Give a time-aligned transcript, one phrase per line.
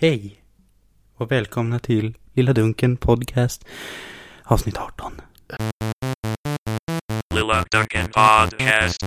[0.00, 0.42] Hej
[1.14, 3.64] och välkomna till Lilla Dunken Podcast
[4.44, 5.20] avsnitt 18.
[7.34, 9.02] Lilla Dunken Podcast.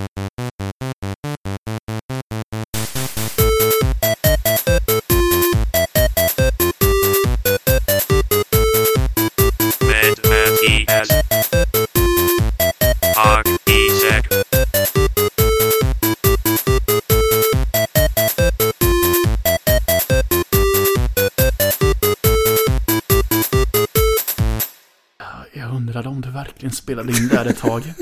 [26.91, 27.83] Spelade in där ett tag.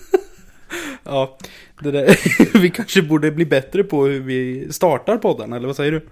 [1.03, 1.37] Ja,
[1.81, 2.17] det där,
[2.59, 6.07] vi kanske borde bli bättre på hur vi startar podden, eller vad säger du?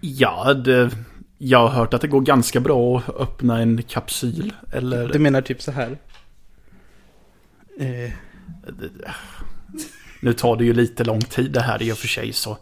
[0.00, 0.90] ja, det,
[1.38, 4.52] jag har hört att det går ganska bra att öppna en kapsyl.
[4.72, 5.08] Eller...
[5.08, 5.98] Du menar typ så här?
[7.80, 8.10] Eh,
[10.20, 12.58] Nu tar det ju lite lång tid det här i och för sig så.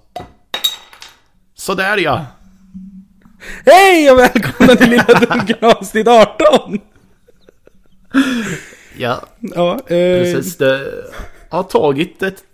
[1.55, 2.27] Sådär ja.
[3.67, 6.79] Hej och välkomna till Lilla Dunken avsnitt 18!
[8.99, 10.57] Ja, Ja, eh, precis.
[10.57, 10.93] Det
[11.49, 12.45] har tagit ett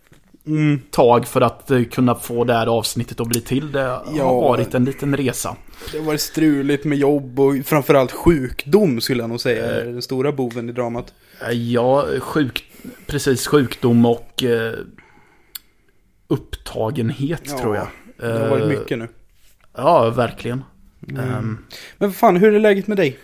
[0.47, 3.73] Mm, tag för att eh, kunna få det här avsnittet att bli till.
[3.73, 4.41] Det har Ja.
[4.41, 5.57] varit en liten resa.
[5.93, 10.03] det har varit struligt med jobb och framförallt sjukdom skulle jag nog säga är den
[10.03, 11.13] stora boven i dramat.
[11.43, 12.65] Eh, Ja, sjuk,
[13.07, 14.75] precis sjukdom och eh,
[16.29, 17.87] upptagenhet Ja, tror jag.
[18.17, 19.09] Det har varit Eh, mycket nu.
[19.77, 20.65] Ja, verkligen.
[21.09, 21.21] Mm.
[21.21, 21.59] Ehm,
[21.99, 23.19] Men vad fan, hur är läget med dig?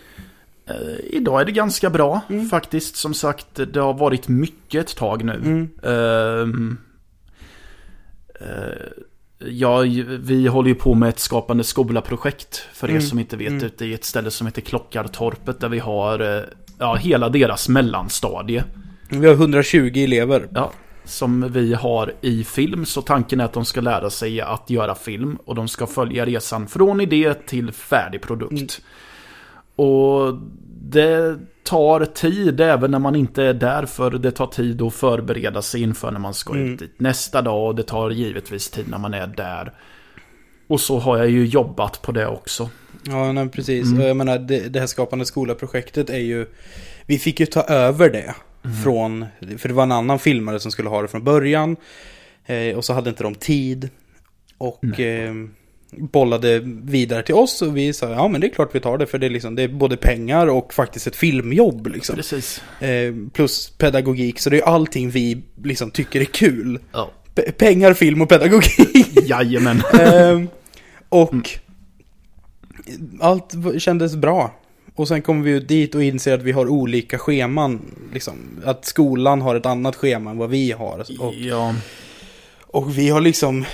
[0.71, 2.49] Eh, Idag är det ganska bra Mm.
[2.49, 2.95] faktiskt.
[2.95, 5.33] Som sagt, det har varit mycket ett tag nu.
[5.33, 6.77] Mm.
[8.39, 9.79] Eh, ja,
[10.19, 12.65] vi håller ju på med ett skapande skola-projekt.
[12.73, 13.01] För er Mm.
[13.01, 13.63] som inte vet, Mm.
[13.65, 15.59] ute i ett ställe som heter Klockartorpet.
[15.59, 16.43] Där vi har eh,
[16.79, 18.63] ja, hela deras mellanstadie.
[19.09, 20.47] Vi har 120 elever.
[20.53, 20.71] Ja,
[21.05, 22.85] som vi har i film.
[22.85, 25.37] Så tanken är att de ska lära sig att göra film.
[25.45, 28.81] Och de ska följa resan från idé till färdig produkt.
[29.81, 29.93] Mm.
[29.93, 30.39] Och
[30.81, 33.85] det tar tid även när man inte är där.
[33.85, 36.73] För det tar tid att förbereda sig inför när man ska Mm.
[36.73, 37.67] ut dit nästa dag.
[37.67, 39.73] Och det tar givetvis tid när man är där.
[40.67, 42.69] Och så har jag ju jobbat på det också.
[43.03, 43.91] Ja, nej, precis.
[43.91, 44.07] Mm.
[44.07, 46.45] Jag menar, det, det här skapande skola-projektet är ju...
[47.05, 48.35] Vi fick ju ta över det
[48.83, 49.25] från...
[49.57, 51.75] För det var en annan filmare som skulle ha det från början.
[52.45, 53.89] Eh, och så hade inte de tid.
[54.57, 55.33] Och eh,
[55.91, 57.61] bollade vidare till oss.
[57.61, 59.05] Och vi sa, ja men det är klart vi tar det.
[59.05, 61.87] För det är, liksom, det är både pengar och faktiskt ett filmjobb.
[61.87, 62.15] Liksom.
[62.79, 64.39] Eh, plus pedagogik.
[64.39, 66.79] Så det är allting vi liksom tycker är kul.
[67.35, 69.07] P- pengar, film och pedagogik.
[69.23, 69.81] Jajamän.
[69.99, 70.47] Ehm,
[71.09, 71.49] och
[73.19, 74.55] allt v- kändes bra.
[74.95, 77.81] Och sen kommer vi ut dit och inser att vi har olika scheman.
[78.13, 78.33] Liksom,
[78.65, 81.05] att skolan har ett annat schema än vad vi har.
[81.19, 81.75] Och, Ja.
[82.61, 83.65] och vi har liksom...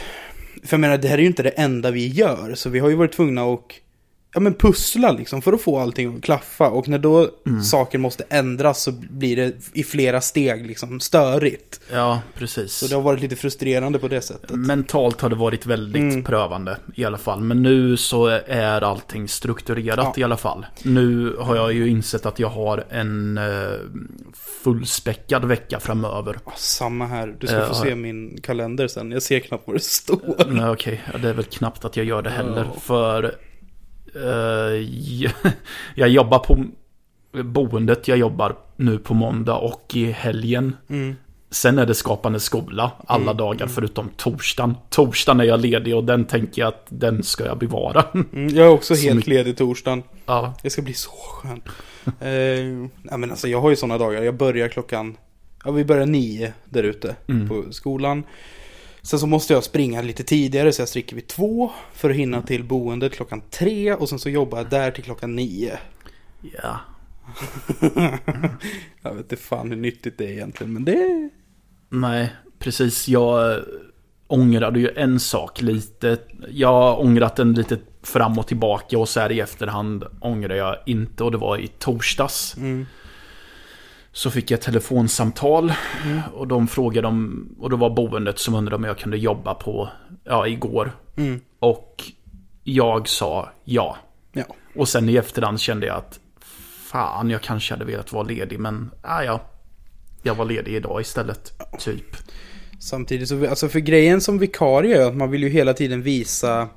[0.63, 2.55] För jag menar, det här är ju inte det enda vi gör.
[2.55, 3.61] Så vi har ju varit tvungna att
[4.37, 6.69] ja, men pussla liksom för att få allting att klaffa.
[6.69, 7.29] Och när då
[7.63, 11.79] saker måste ändras så blir det i flera steg liksom störigt.
[11.91, 12.73] ja, precis.
[12.73, 14.51] Så det har varit lite frustrerande på det sättet.
[14.51, 16.23] Mentalt har det varit väldigt Mm.
[16.23, 17.39] prövande i alla fall.
[17.41, 20.13] Men nu så är allting strukturerat Ja.
[20.17, 20.65] i alla fall.
[20.83, 23.43] Nu har jag ju insett att jag har en eh,
[24.63, 26.37] fullspäckad vecka framöver.
[26.45, 27.35] Ja, Samma här.
[27.39, 29.11] Du ska Ja, få se min kalender sen.
[29.11, 30.45] Jag ser knappt vad det står.
[30.49, 31.01] Nej, okej.
[31.13, 32.65] Ja, Det är väl knappt att jag gör det heller.
[32.73, 32.79] Ja.
[32.79, 33.35] För
[34.13, 35.31] jag,
[35.95, 36.65] jag jobbar på
[37.43, 38.07] boendet.
[38.07, 40.75] Jag jobbar nu på måndag och i helgen.
[40.89, 41.15] Mm.
[41.49, 44.75] Sen är det skapande skola alla dagar förutom torsdagen.
[44.89, 48.03] Torsdagen är jag ledig och den tänker jag att den ska jag bevara.
[48.33, 49.29] Mm, jag är också Så helt mycket.
[49.29, 50.03] ledig torsdagen.
[50.25, 51.63] ja, Det ska bli så skönt.
[52.19, 52.29] eh,
[53.11, 54.21] ja, men alltså, jag har ju sådana dagar.
[54.21, 55.17] Jag börjar klockan...
[55.65, 57.49] Ja, vi börjar nio där ute Mm.
[57.49, 58.23] på skolan.
[59.07, 61.71] Sen så måste jag springa lite tidigare så jag stricker vid två.
[61.93, 63.93] För att hinna till boendet klockan tre.
[63.93, 65.77] Och sen så jobbar jag där till klockan nio.
[66.41, 66.79] ja.
[69.01, 70.73] jag vet inte fan hur nyttigt det är egentligen.
[70.73, 71.29] Men det...
[71.89, 73.07] Nej, precis.
[73.07, 73.59] Jag eh,
[74.27, 76.17] ångrade ju en sak lite.
[76.49, 80.77] Jag har ångrat den lite fram och tillbaka och så här i efterhand ångrar jag
[80.85, 81.23] inte.
[81.23, 82.57] Och det var i torsdags.
[82.57, 82.85] Mm.
[84.17, 85.73] Så fick jag ett telefonsamtal.
[86.33, 89.89] Och de frågade om, och det var boendet som undrade om jag kunde jobba på,
[90.23, 90.91] ja, igår.
[91.17, 91.41] Mm.
[91.59, 92.03] Och
[92.63, 93.97] jag sa ja.
[94.33, 94.43] Ja.
[94.75, 96.19] Och sen i efterhand kände jag att
[96.91, 99.41] fan, jag kanske hade velat vara ledig, men ah, ja.
[100.23, 102.15] Jag var ledig idag istället, typ.
[102.79, 106.69] Samtidigt så, alltså för grejen som vikarie är att man vill ju hela tiden visa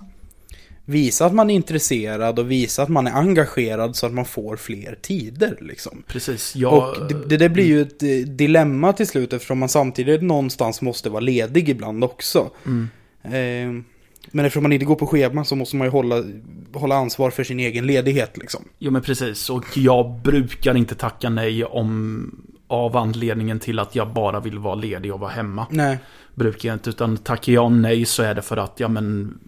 [0.90, 4.56] Visa att man är intresserad och visa att man är engagerad så att man får
[4.56, 6.02] fler tider liksom.
[6.06, 6.72] Precis, jag...
[6.72, 10.82] Och det, det där blir ju ett eh, dilemma till slut eftersom man samtidigt någonstans
[10.82, 12.50] måste vara ledig ibland också.
[12.66, 12.88] Mm.
[13.22, 13.84] Eh,
[14.30, 16.24] men eftersom man inte går på schema så måste man ju hålla
[16.72, 18.64] hålla ansvar för sin egen ledighet liksom.
[18.78, 24.12] Jo men precis, och jag brukar inte tacka nej om av anledningen till att jag
[24.12, 25.66] bara vill vara ledig och vara hemma.
[25.70, 25.98] Nej.
[26.34, 29.38] Brukar jag inte, utan tackar jag nej så är det för att, ja men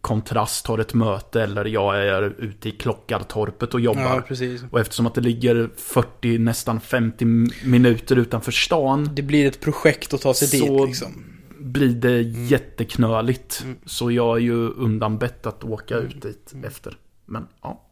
[0.00, 4.24] Kontrast har ett möte eller jag är ute i Klockartorpet och jobbar.
[4.40, 4.58] Ja.
[4.70, 7.24] Och eftersom att det ligger 40, nästan 50
[7.64, 11.24] minuter utanför stan Det blir ett projekt att ta sig Så- dit liksom.
[11.58, 13.60] blir det jätteknöligt.
[13.64, 13.76] Mm.
[13.86, 16.96] Så jag är ju undanbett att åka ut dit efter.
[17.26, 17.86] Men ja.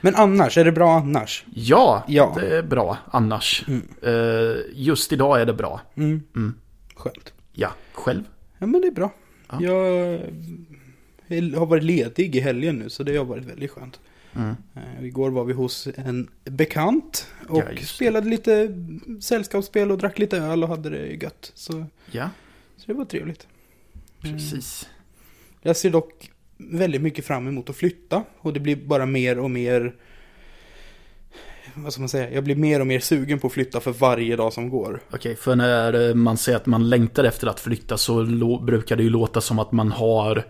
[0.00, 1.44] Men annars, är det bra annars?
[1.54, 2.36] Ja, Ja.
[2.40, 3.64] det är bra annars.
[4.02, 4.12] Eh,
[4.72, 5.80] just idag är det bra.
[5.94, 6.22] Mm.
[6.36, 6.54] Mm.
[6.96, 7.32] Skönt.
[7.52, 8.22] Ja, själv?
[8.58, 9.12] Ja men det är bra.
[9.50, 9.56] Ja.
[9.60, 10.20] Jag
[11.28, 14.00] har varit ledig i helgen nu så det har varit väldigt skönt.
[14.36, 14.56] Mm.
[14.74, 18.68] Eh, Igår var vi hos en bekant och Ja, spelade lite
[19.20, 21.52] sällskapsspel och drack lite öl och hade det gött.
[21.54, 22.30] Så, Ja,
[22.76, 23.46] så det var trevligt.
[24.24, 24.36] Mm.
[24.36, 24.88] precis.
[25.62, 29.50] Jag ser dock väldigt mycket fram emot att flytta och det blir bara mer och
[29.50, 29.94] mer
[31.74, 32.30] vad ska man säga?
[32.30, 35.00] Jag blir mer och mer sugen på att flytta för varje dag som går.
[35.10, 38.24] Okej, för när man säger att man längtar efter att flytta så
[38.62, 40.44] brukar det ju låta som att man har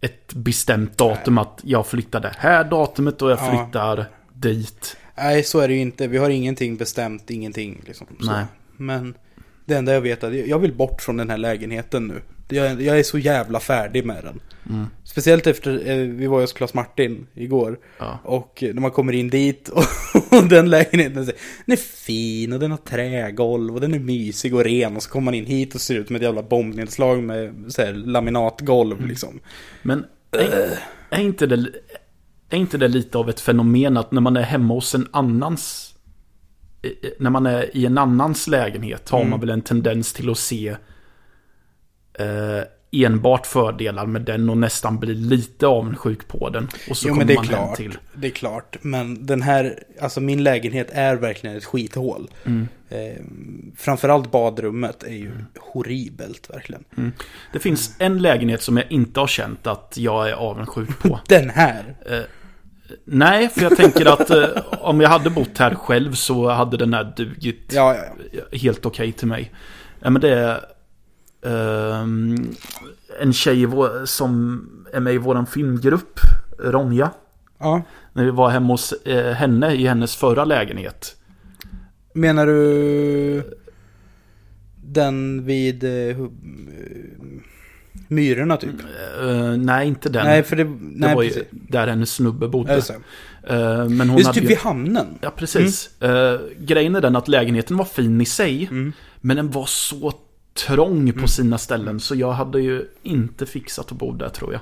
[0.00, 3.50] ett bestämt datum att jag flyttar det här datumet och jag Ja.
[3.64, 4.96] flyttar dit.
[5.16, 6.06] Nej, så är det ju inte.
[6.08, 7.82] Vi har ingenting bestämt, ingenting.
[7.86, 8.06] Liksom.
[8.20, 8.44] Nej.
[8.76, 9.14] Men
[9.64, 12.22] det enda jag vet är att jag vill bort från den här lägenheten nu.
[12.52, 14.40] Jag, jag är så jävla färdig med den.
[14.70, 14.86] Mm.
[15.04, 17.78] Speciellt efter, eh, vi var ju hos Claes Martin igår.
[17.98, 18.18] Ja.
[18.24, 19.84] Och när man kommer in dit och,
[20.38, 21.14] och den lägenheten,
[21.66, 24.96] den är fin och den har trägolv och den är mysig och ren.
[24.96, 27.82] Och så kommer man in hit och ser ut som ett jävla bombnedslag med så
[27.82, 29.08] här, laminatgolv Mm.
[29.08, 29.40] liksom.
[29.82, 30.78] Men är,
[31.10, 31.66] är, inte det,
[32.50, 35.94] är inte det lite av ett fenomen att när man är hemma hos en annans...
[36.82, 39.30] eh, När man är i en annans lägenhet har Mm.
[39.30, 40.76] man väl en tendens till att se
[42.14, 46.68] eh, enbart fördelar med den och nästan bli lite avundsjuk på den.
[46.90, 47.76] Och så jo kommer men det är man hem klart.
[47.76, 47.98] till.
[48.14, 48.76] Det är klart.
[48.82, 52.30] Men den här, alltså min lägenhet är verkligen ett skithål.
[52.44, 52.68] Mm.
[52.88, 53.22] Eh,
[53.76, 56.84] framförallt badrummet är ju horribelt verkligen.
[57.52, 61.20] Det finns en lägenhet som jag inte har känt att jag är avundsjuk på.
[61.28, 61.94] Den här!
[63.04, 64.48] Nej, för jag tänker att eh,
[64.80, 68.02] om jag hade bott här själv så hade den här dugit Ja, ja,
[68.32, 68.58] ja.
[68.58, 69.52] helt okej till mig.
[70.00, 70.60] Ja, men det är
[71.44, 72.54] ehm,
[73.20, 76.20] en tjej vår, som är med i vår filmgrupp,
[76.58, 77.10] Ronja.
[77.58, 77.82] ja.
[78.12, 81.16] När vi var hemma hos eh, henne i hennes förra lägenhet.
[82.14, 83.42] Menar du
[84.84, 86.16] den vid eh,
[88.08, 88.70] Myrorna typ?
[89.22, 90.24] Eh, nej, inte den.
[90.26, 90.64] Nej, för det...
[90.64, 91.48] det Nej, var ju precis.
[91.50, 92.74] där hennes snubbe bodde.
[92.80, 93.54] det.
[93.54, 94.48] Eh, men hon Just typ ju...
[94.48, 95.18] vid hamnen.
[95.20, 96.02] Ja, precis.
[96.02, 98.68] Eh, grejen är den att lägenheten var fin i sig.
[98.70, 98.92] Mm.
[99.20, 100.12] Men den var så
[100.54, 102.00] trång på sina ställen.
[102.00, 104.60] Så jag hade ju inte fixat att bo där tror jag.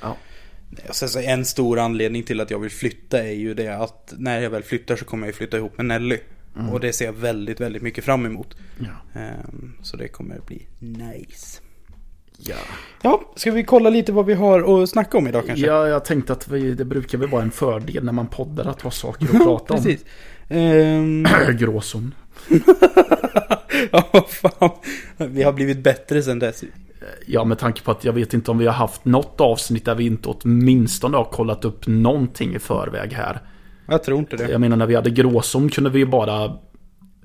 [0.00, 0.16] Ja.
[0.90, 4.40] Sen så en stor anledning till att jag vill flytta är ju det att när
[4.40, 6.18] jag väl flyttar så kommer jag flytta ihop med Nelly.
[6.56, 6.68] Mm.
[6.70, 8.56] Och det ser jag väldigt, väldigt mycket fram emot.
[8.78, 9.20] Ja.
[9.20, 11.60] Ehm, Så det kommer bli nice.
[12.36, 12.56] Ja.
[13.02, 15.66] Ja, ska vi kolla lite vad vi har att snacka om idag kanske?
[15.66, 18.82] ja, jag tänkte att vi, det brukar väl vara en fördel när man poddar att
[18.82, 19.84] ha saker att prata om.
[19.84, 20.04] Precis.
[20.48, 21.26] Ehm,
[21.58, 22.14] Gråzon.
[23.92, 24.70] ja, fan.
[25.16, 26.64] Vi har blivit bättre sen dess.
[27.26, 29.94] Ja, med tanke på att jag vet inte om vi har haft något avsnitt där
[29.94, 33.40] vi inte åtminstone har kollat upp någonting i förväg här.
[33.88, 34.50] Jag tror inte det.
[34.50, 36.58] Jag menar när vi hade gråzon kunde vi bara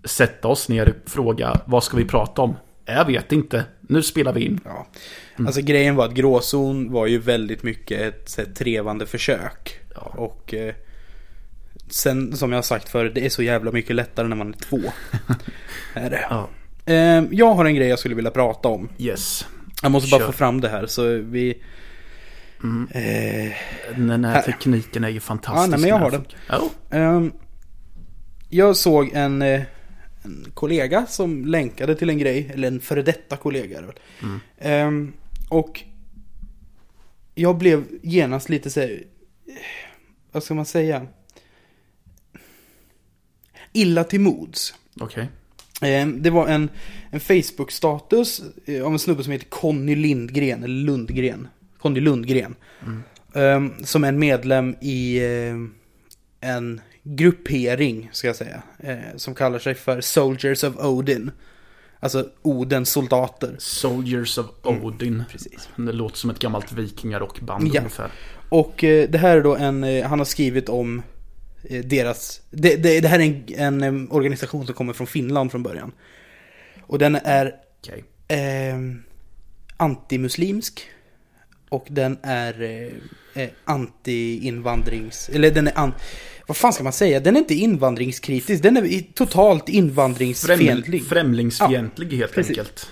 [0.03, 2.55] sätta oss ner och fråga vad ska vi prata om?
[2.85, 3.65] Jag vet inte.
[3.81, 4.59] Nu spelar vi in.
[4.65, 4.88] Ja.
[5.38, 9.79] Alltså grejen var att gråzon var ju väldigt mycket ett, här, trevande försök.
[9.95, 10.01] Ja.
[10.01, 10.73] Och eh,
[11.93, 14.57] sen som jag har sagt förut, det är så jävla mycket lättare när man är
[14.57, 14.79] två.
[15.93, 16.25] är det.
[16.29, 16.50] Ja.
[16.85, 18.89] Eh, jag har en grej jag skulle vilja prata om.
[18.97, 19.45] Yes.
[19.81, 20.25] Jag måste bara Kör.
[20.25, 21.62] få fram det här så vi...
[22.91, 23.51] Eh,
[23.97, 24.41] Den här Här.
[24.41, 25.63] tekniken är ju fantastisk.
[25.63, 26.25] Ja, nej, men jag har den.
[26.89, 27.31] Ehm,
[28.50, 29.62] jag såg en, eh,
[30.23, 33.95] en kollega som länkade till en grej, eller en före detta kollega väl.
[34.59, 35.13] Ehm,
[35.50, 35.81] och
[37.35, 39.03] jag blev genast lite så här,
[39.47, 39.53] eh,
[40.31, 41.07] vad ska man säga?
[43.74, 44.74] Illa till mods.
[45.00, 45.27] Okej.
[45.82, 46.70] Ehm, Det var en,
[47.12, 51.48] en Facebook-status eh, av en snubbe som heter Conny Lindgren, eller Lundgren.
[51.80, 52.56] Conny Lundgren.
[53.36, 58.62] Ehm, Som är en medlem i eh, en gruppering, ska jag säga.
[58.80, 61.32] eh, Som kallar sig för Soldiers of Odin.
[62.00, 63.56] Alltså Odens soldater.
[63.60, 65.13] Soldiers of Odin.
[65.13, 65.70] Mm, Precis.
[65.75, 67.80] Det låter som ett gammalt vikingarockband Ja.
[67.80, 68.12] ungefär.
[68.50, 71.03] Och eh, det här är då en, eh, han har skrivit om eh,
[71.70, 75.63] deras, det, det, det här är en, en em, organisation som kommer från Finland från
[75.63, 75.91] början.
[76.82, 78.03] Och den är Okej.
[78.27, 78.77] eh,
[79.77, 80.82] antimuslimsk
[81.70, 85.29] Och den är eh, eh, anti-invandrings...
[85.34, 85.93] Eller den är an,
[86.48, 87.20] Vad fan ska man säga?
[87.20, 88.63] Den är inte invandringskritisk.
[88.63, 90.86] Den är totalt invandringsfientlig.
[90.86, 92.58] Främling, främlingsfientlig helt precis.
[92.60, 92.88] enkelt.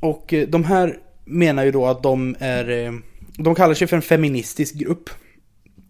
[0.00, 2.70] Och eh, de här menar ju då att de är...
[2.70, 2.92] eh,
[3.38, 5.10] De kallar sig för en feministisk grupp.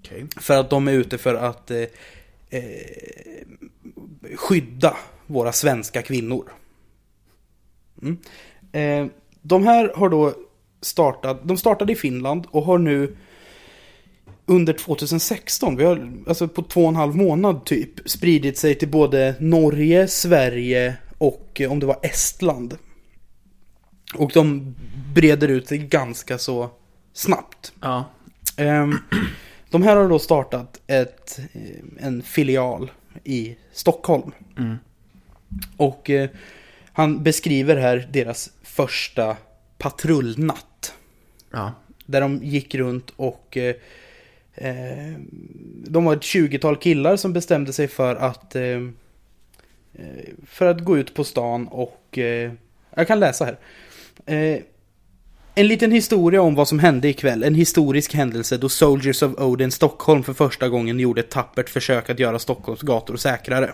[0.05, 0.27] Okej.
[0.37, 1.85] För att de är ute för att eh,
[2.51, 2.61] eh,
[4.37, 4.97] skydda
[5.27, 6.53] våra svenska kvinnor.
[8.03, 8.19] Mm.
[8.73, 10.35] Eh, de här har då
[10.81, 13.17] startat, de startade i Finland och har nu
[14.47, 18.89] under 2016, vi har alltså på två och en halv månad typ, spridit sig till
[18.89, 22.79] både Norge, Sverige och eh, om det var Estland.
[24.15, 24.75] Och de
[25.15, 26.71] breder ut sig ganska så
[27.13, 27.73] snabbt.
[27.81, 28.05] Ja.
[28.57, 28.99] Ehm,
[29.75, 32.91] de här har då startat ett, eh, en filial
[33.25, 34.33] i Stockholm.
[34.59, 34.77] Mm.
[35.77, 36.31] Och eh,
[36.93, 39.37] han beskriver här deras första
[39.79, 40.95] patrullnatt.
[41.51, 41.73] Ja.
[42.07, 43.75] Där de gick runt och eh,
[44.55, 45.15] eh,
[45.87, 48.63] de var ett 20-tal killar som bestämde sig för att eh,
[49.95, 52.19] eh, för att gå ut på stan och
[52.95, 53.59] jag kan läsa här.
[55.57, 57.43] En liten historia om vad som hände ikväll.
[57.43, 62.11] En historisk händelse då Soldiers of Odin Stockholm för första gången gjorde ett tappert försök
[62.11, 63.73] att göra Stockholms gator säkrare.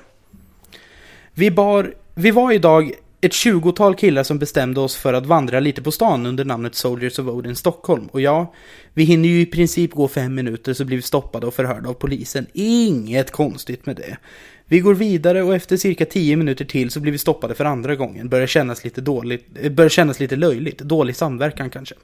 [1.34, 5.82] Vi, bar, vi var idag ett tjugotal killar som bestämde oss för att vandra lite
[5.82, 8.06] på stan under namnet Soldiers of Odin Stockholm.
[8.06, 8.54] Och ja,
[8.94, 11.94] vi hinner ju i princip gå fem minuter så blir vi stoppade och förhörda av
[11.94, 12.46] polisen.
[12.52, 14.16] Inget konstigt med det.
[14.64, 17.96] Vi går vidare och efter cirka tio minuter till så blir vi stoppade för andra
[17.96, 18.28] gången.
[18.28, 20.78] Börjar kännas lite dåligt, eh, börjar kännas lite löjligt.
[20.78, 21.94] Dålig samverkan kanske.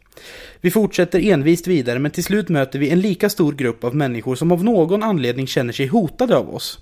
[0.60, 4.34] Vi fortsätter envist vidare men till slut möter vi en lika stor grupp av människor
[4.34, 6.78] som av någon anledning känner sig hotade av oss.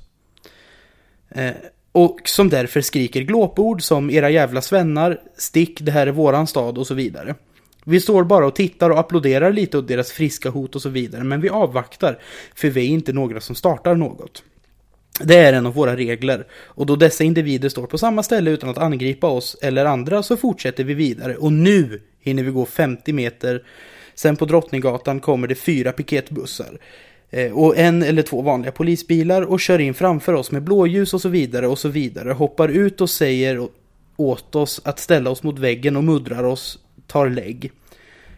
[1.31, 1.51] Eh,
[1.95, 6.79] och som därför skriker glåpord som era jävla svennar, stick, det här är våran stad
[6.79, 7.35] och så vidare.
[7.85, 11.25] Vi står bara och tittar och applåderar lite åt deras friska hot och så vidare,
[11.25, 12.19] men vi avvaktar,
[12.55, 14.43] för vi är inte några som startar något.
[15.21, 18.71] Det är en av våra regler, och då dessa individer står på samma ställe utan
[18.71, 21.37] att angripa oss eller andra så fortsätter vi vidare.
[21.37, 23.63] Och nu hinner vi gå 50 meter,
[24.15, 26.79] sen på Drottninggatan kommer det fyra piketbussar.
[27.35, 31.21] Eh, och en eller två vanliga polisbilar och kör in framför oss med blåljus och
[31.21, 32.33] så vidare och så vidare.
[32.33, 33.69] Hoppar ut och säger
[34.17, 37.73] åt oss att ställa oss mot väggen och muddrar oss, tar lägg.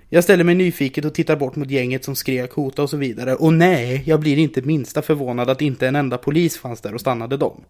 [0.08, 3.34] Jag ställer mig nyfiket och tittar bort mot gänget som skrek, hota och så vidare.
[3.34, 7.00] Och nej, jag blir inte minsta förvånad att inte en enda polis fanns där och
[7.00, 7.64] stannade dem.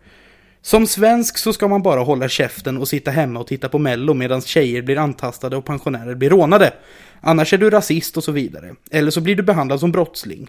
[0.62, 4.14] Som svensk så ska man bara hålla käften och sitta hemma och titta på mello
[4.14, 6.72] medan tjejer blir antastade och pensionärer blir rånade.
[7.20, 8.74] Annars är du rasist och så vidare.
[8.90, 10.48] Eller så blir du behandlad som brottsling.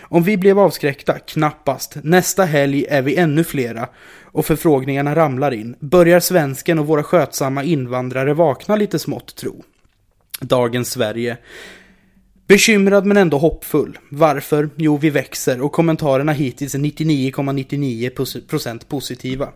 [0.00, 1.18] Om vi blev avskräckta?
[1.18, 1.96] Knappast.
[2.02, 3.88] Nästa helg är vi ännu flera
[4.24, 5.76] och förfrågningarna ramlar in.
[5.80, 9.64] Börjar svensken och våra skötsamma invandrare vakna lite smått tro?
[10.40, 11.36] Dagens Sverige.
[12.46, 13.98] Bekymrad men ändå hoppfull.
[14.08, 14.70] Varför?
[14.76, 19.48] Jo, vi växer och kommentarerna hittills är 99,99% positiva.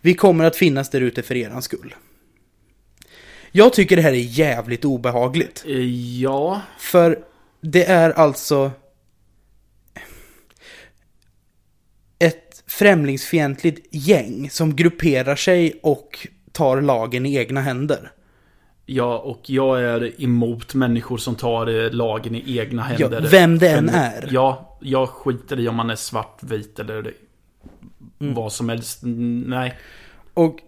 [0.00, 1.94] Vi kommer att finnas där ute för eran skull.
[3.52, 5.64] Jag tycker det här är jävligt obehagligt.
[5.66, 5.78] Eh,
[6.20, 6.60] Ja.
[6.78, 7.18] För
[7.60, 8.70] det är alltså
[12.18, 18.10] ett främlingsfientligt gäng som grupperar sig och tar lagen i egna händer.
[18.86, 23.28] Ja, och jag är emot människor som tar eh, lagen i egna händer.
[23.30, 24.28] vem det än är.
[24.32, 27.12] Ja, jag skiter i om man är svart, vit eller
[28.20, 28.34] Mm.
[28.34, 28.98] vad som helst.
[29.02, 29.78] Nej.
[30.34, 30.58] Och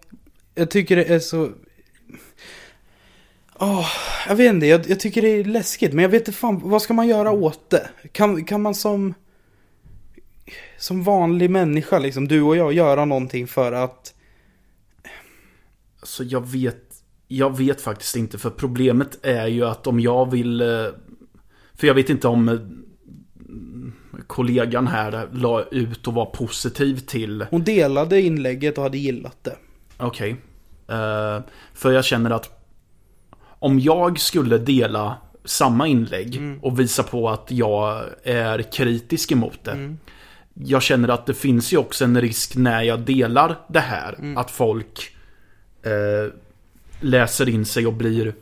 [0.54, 1.50] jag tycker det är så...
[3.59, 3.87] Åh,
[4.28, 6.83] jag vet inte, jag, jag tycker det är läskigt, men jag vet inte fan, vad
[6.83, 7.88] ska man göra åt det?
[8.12, 9.14] Kan, kan man som...
[10.78, 14.14] Som vanlig människa, liksom, du och jag, göra någonting för att...
[16.02, 16.83] Så jag vet,
[17.28, 18.38] jag vet faktiskt inte.
[18.38, 20.61] För problemet är ju att om jag vill...
[20.61, 20.87] eh,
[21.75, 22.59] För jag vet inte om eh,
[24.26, 29.57] kollegan här la ut och var positiv till Hon delade inlägget och hade gillat det.
[29.97, 30.37] Okej.
[30.88, 31.40] Eh,
[31.75, 32.57] för jag känner att
[33.42, 39.97] om jag skulle dela samma inlägg och visa på att jag är kritisk emot det.
[40.54, 44.35] Jag känner att det finns ju också en risk när jag delar det här.
[44.37, 45.16] Att folk
[45.83, 46.33] eh,
[47.00, 48.35] läser in sig och blir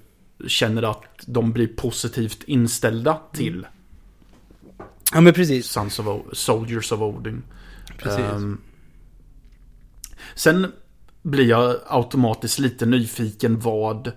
[0.47, 3.67] känner att de blir positivt inställda till
[5.12, 5.71] Ja men precis.
[5.71, 7.43] Sons of Soldiers of Odin.
[7.99, 8.21] Precis.
[8.21, 8.61] Ehm,
[10.35, 10.73] sen
[11.23, 14.12] blir jag automatiskt lite nyfiken vad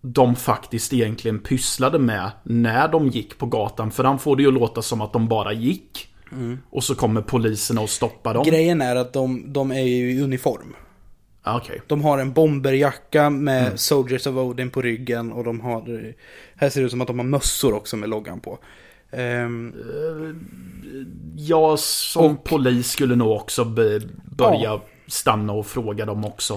[0.00, 3.90] de faktiskt egentligen pysslade med när de gick på gatan.
[3.90, 6.09] För han får det ju låta som att de bara gick.
[6.70, 8.44] Och så kommer poliserna och stoppar dem.
[8.44, 10.76] Grejen är att de, de är ju i uniform.
[11.42, 11.82] Ah, Okej.
[11.86, 16.12] De har en bomberjacka med Soldiers of Odin på ryggen och de har...
[16.56, 18.58] Här ser det ut som att de har mössor också med loggan på.
[19.10, 19.74] Ehm,
[21.36, 24.00] Jag som Och- polis skulle nog också be,
[24.36, 24.82] börja Ja.
[25.06, 26.54] stanna och fråga dem också.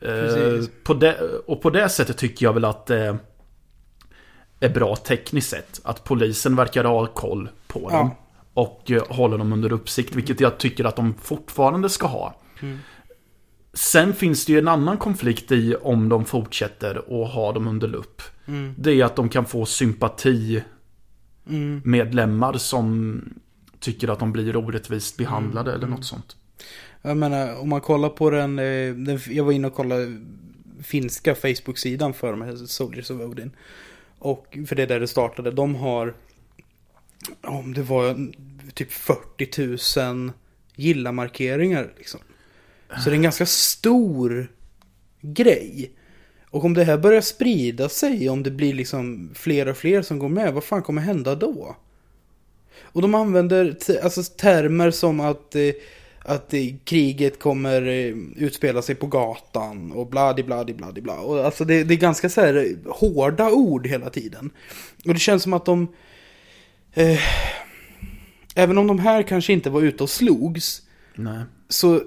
[0.00, 0.70] Eh, Precis.
[0.84, 3.16] på det, och på det sättet tycker jag väl att det
[4.60, 5.80] är bra tekniskt sett.
[5.84, 7.98] Att polisen verkar ha koll på Ja.
[7.98, 8.10] dem.
[8.54, 12.40] Och eh, håller dem under uppsikt, vilket jag tycker att de fortfarande ska ha.
[12.62, 12.78] Mm.
[13.72, 17.88] Sen finns det ju en annan konflikt i om de fortsätter att ha dem under
[17.88, 18.22] lupp.
[18.46, 20.62] mm, Det är att de kan få sympati
[21.48, 21.82] mm.
[21.84, 23.20] medlemmar som
[23.80, 26.36] tycker att de blir orättvist behandlade eller något sånt.
[27.02, 30.20] Jag menar, om man kollar på den, eh, den jag var inne och kollade
[30.82, 33.50] finska Facebook-sidan för de här Soldiers of Odin.
[34.18, 35.50] Och för det är där det startade.
[35.50, 36.14] De har,
[37.42, 38.32] om det var
[38.74, 40.32] typ 40 000
[40.76, 42.20] gilla-markeringar liksom.
[42.88, 44.48] Så det är en ganska stor
[45.20, 45.90] grej.
[46.50, 50.18] Och om det här börjar sprida sig, om det blir liksom fler och fler som
[50.18, 51.76] går med, vad fan kommer hända då?
[52.82, 55.70] Och de använder alltså, termer som att, eh,
[56.18, 61.20] att eh, kriget kommer eh, utspela sig på gatan och bladi bladi bladi bla.
[61.20, 64.50] Och alltså det, det är ganska så här eh, hårda ord hela tiden.
[65.06, 65.88] Och det känns som att de...
[66.94, 67.18] Eh,
[68.54, 70.82] även om de här kanske inte var ute och slogs,
[71.14, 71.42] Nej.
[71.68, 72.02] så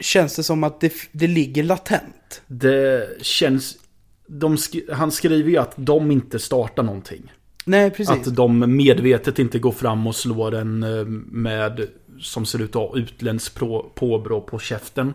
[0.00, 2.42] känns det som att det, det ligger latent.
[2.46, 3.76] Det känns...
[4.26, 7.32] De sk- han skriver ju att de inte startar någonting.
[7.64, 8.26] Nej, precis.
[8.28, 11.86] Att de medvetet inte går fram och slår en eh, med,
[12.20, 15.14] som ser ut att ha utländskt på- påbrå på käften.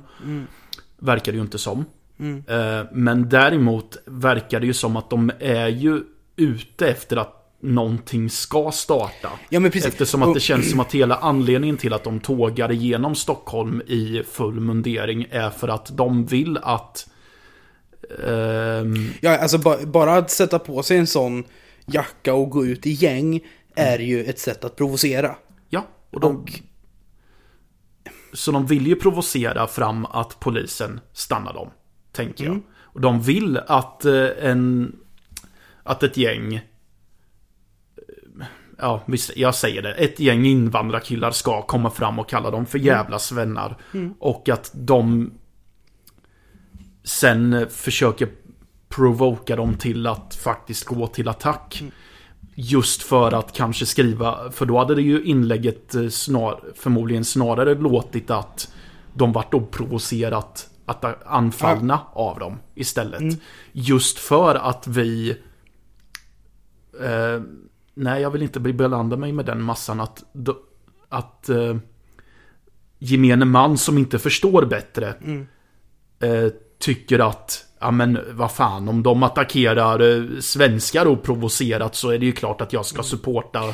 [0.99, 1.85] Verkar det ju inte som.
[2.19, 2.43] Mm.
[2.47, 6.01] Eh, Men däremot verkar det ju som att de är ju
[6.35, 7.36] ute efter att
[7.75, 9.29] någonting ska starta.
[9.49, 9.87] Ja, men precis.
[9.87, 14.23] Eftersom att det känns som att hela anledningen till att de tågar igenom Stockholm i
[14.31, 17.09] full mundering är för att de vill att...
[18.27, 21.43] ehm, Ja, alltså ba, bara att sätta på sig en sån
[21.85, 23.39] jacka och gå ut i gäng
[23.75, 25.35] är ju ett sätt att provocera.
[25.69, 26.49] ja, och de, Och,
[28.33, 31.69] Så de vill ju provocera fram att polisen stannar dem.
[32.11, 32.55] Tänker Mm.
[32.57, 32.63] jag.
[32.93, 34.95] Och de vill att eh, en...
[35.83, 36.61] Att ett gäng...
[38.77, 39.01] Ja,
[39.35, 39.93] jag säger det.
[39.93, 43.77] Ett gäng invandrarkillar ska komma fram och kalla dem för jävla svennar.
[44.19, 45.31] Och att de
[47.03, 48.29] sen försöker
[48.89, 51.83] provoka dem till att faktiskt gå till attack.
[52.55, 57.75] Just för att kanske skriva, för då hade det ju inlägget eh, snar, förmodligen snarare
[57.75, 58.73] låtit att
[59.13, 63.39] de vart provocerat att anfallna av dem istället.
[63.71, 65.37] Just för att vi...
[67.01, 67.41] Eh,
[67.97, 70.23] nej, jag vill inte belanda mig med den massan att...
[71.09, 71.49] Att...
[71.49, 71.77] Eh,
[72.99, 75.13] gemene man som inte förstår bättre
[76.19, 76.47] eh,
[76.79, 82.19] tycker att Ja men vad fan, om de attackerar eh, svenskar och provocerat så är
[82.19, 83.73] det ju klart att jag ska supporta O-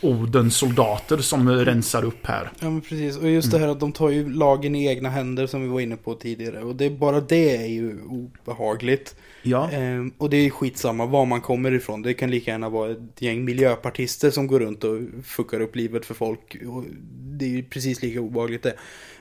[0.00, 2.50] Odens soldater som eh, rensar upp här.
[2.60, 3.16] ja, men precis.
[3.16, 5.80] Och just det här att de tar ju lagen i egna händer som vi var
[5.80, 6.62] inne på tidigare.
[6.62, 9.16] Och det, bara det är ju obehagligt.
[9.42, 9.70] Ja.
[9.70, 12.02] Ehm, och det är skitsamma var man kommer ifrån.
[12.02, 16.04] Det kan lika gärna vara ett gäng miljöpartister som går runt och fuckar upp livet
[16.04, 16.56] för folk.
[16.66, 18.74] Och det är ju precis lika obehagligt det.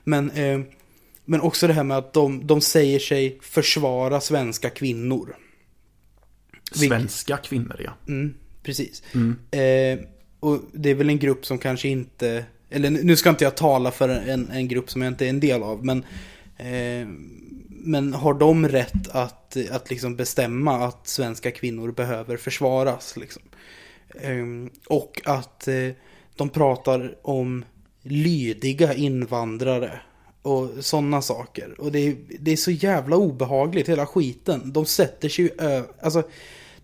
[0.04, 0.66] Men, ehm,
[1.26, 5.36] men också det här med att de, de säger sig försvara svenska kvinnor.
[6.72, 7.92] Svenska kvinnor ja.
[8.08, 9.04] Mm, precis.
[9.14, 9.36] Mm.
[9.52, 10.06] Eh,
[10.42, 12.46] och det är väl en grupp som kanske inte...
[12.70, 15.40] Eller nu ska inte jag tala för en, en grupp som jag inte är en
[15.40, 15.86] del av.
[15.86, 16.04] Men,
[16.58, 17.08] eh,
[17.70, 23.18] men har de rätt att, att liksom bestämma att svenska kvinnor behöver försvaras?
[23.18, 23.42] Liksom?
[24.16, 24.46] Eh,
[24.88, 25.90] och att eh,
[26.36, 27.66] de pratar om
[28.02, 30.02] lydiga invandrare.
[30.42, 31.82] Och sådana saker.
[31.82, 34.74] Och det är, det är så jävla obehagligt, hela skiten.
[34.74, 35.88] De sätter sig ju över...
[36.02, 36.24] Alltså,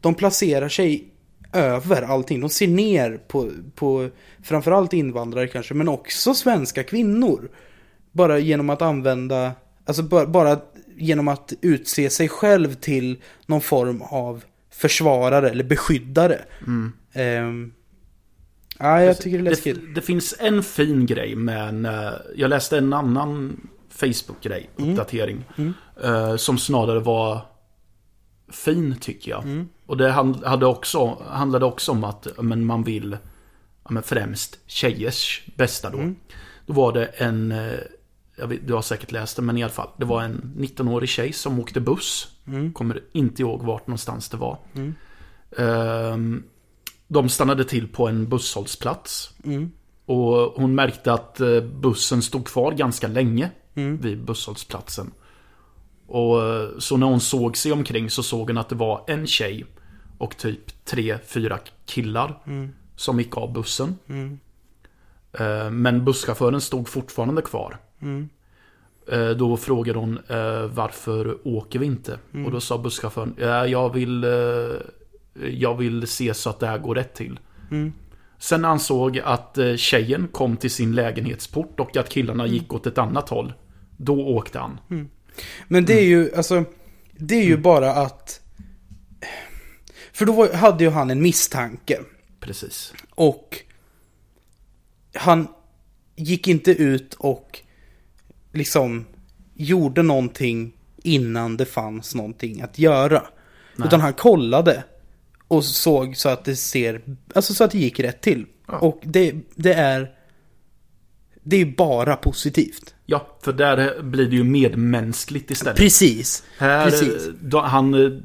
[0.01, 1.07] de placerar sig
[1.53, 2.41] över allting.
[2.41, 4.09] De ser ner på, på
[4.43, 7.49] framförallt invandrare kanske, men också svenska kvinnor.
[8.11, 9.51] Bara genom att använda,
[9.85, 10.59] alltså bara, bara
[10.97, 16.39] genom att utse sig själv till någon form av försvarare eller beskyddare.
[17.13, 17.73] Ehm,
[18.79, 19.75] ja, jag tycker det är läskigt.
[19.81, 24.89] Det, det finns en fin grej med en, eh, Jag läste en annan Facebook-grej, Mm.
[24.91, 25.43] uppdatering.
[26.03, 27.41] eh, som snarare var
[28.49, 29.43] fin tycker jag.
[29.43, 29.69] Mm.
[29.85, 30.11] Och det
[30.45, 33.17] hade också, handlade också om att men man vill
[33.89, 36.07] men främst tjejers bästa Mm.
[36.07, 36.33] då.
[36.65, 39.89] Då var det en, eh, vet, du har säkert läst det men i alla fall.
[39.97, 42.27] Det var en 19-årig tjej som åkte buss.
[42.47, 42.73] Mm.
[42.73, 44.57] Kommer inte ihåg vart någonstans det var.
[45.57, 46.43] Ehm,
[47.07, 49.29] de stannade till på en busshållplats.
[49.43, 49.71] Mm.
[50.05, 53.97] Och hon märkte att eh, bussen stod kvar ganska länge Mm.
[53.97, 55.11] vid busshållplatsen.
[56.07, 59.27] Och eh, så när hon såg sig omkring så såg hon att det var en
[59.27, 59.65] tjej
[60.17, 62.39] och typ tre, fyra killar
[62.95, 63.95] som gick av bussen.
[64.07, 64.39] Mm.
[65.81, 67.77] Men busschauffören stod fortfarande kvar.
[68.01, 68.29] Mm.
[69.37, 70.19] Då frågade hon
[70.73, 72.19] varför åker vi inte?
[72.45, 73.35] Och då sa busschauffören
[73.71, 74.25] jag vill
[75.51, 77.39] Jag vill se så att det här går rätt till.
[78.37, 83.29] Sen ansåg att tjejen kom till sin lägenhetsport och att killarna gick åt ett annat
[83.29, 83.53] håll.
[83.97, 84.79] Då åkte han.
[85.67, 86.63] Men det är ju, alltså,
[87.11, 88.41] det är ju bara att...
[90.13, 91.99] För då hade ju han en misstanke.
[92.39, 92.93] Precis.
[93.09, 93.61] Och
[95.13, 95.47] han
[96.15, 97.59] gick inte ut och
[98.53, 99.05] liksom
[99.53, 100.73] gjorde någonting
[101.03, 103.23] innan det fanns någonting att göra.
[103.85, 104.83] Utan han kollade
[105.47, 107.01] och såg så att det ser,
[107.35, 108.45] alltså så att det gick rätt till.
[108.67, 108.77] Ja.
[108.77, 110.16] Och det, det är,
[111.49, 112.95] det är bara positivt.
[113.05, 115.77] Ja, för där blir det ju medmänskligt istället.
[115.77, 116.43] Precis.
[116.57, 117.29] Här, Precis.
[117.41, 118.21] Då, han,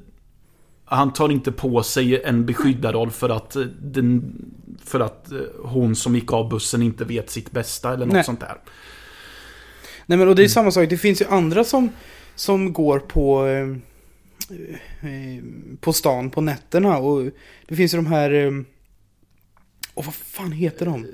[0.84, 4.34] han tar inte på sig en beskyddarroll för att, eh, den,
[4.84, 8.24] för att eh, hon som gick av bussen inte vet sitt bästa eller något Nej.
[8.24, 8.56] sånt där.
[10.06, 11.90] Nej men och det är samma sak, det finns ju andra som,
[12.34, 13.68] som går på, eh,
[15.10, 15.42] eh,
[15.80, 17.30] på stan på nätterna och
[17.68, 18.50] det finns ju de här, eh,
[19.94, 21.06] och vad fan heter de?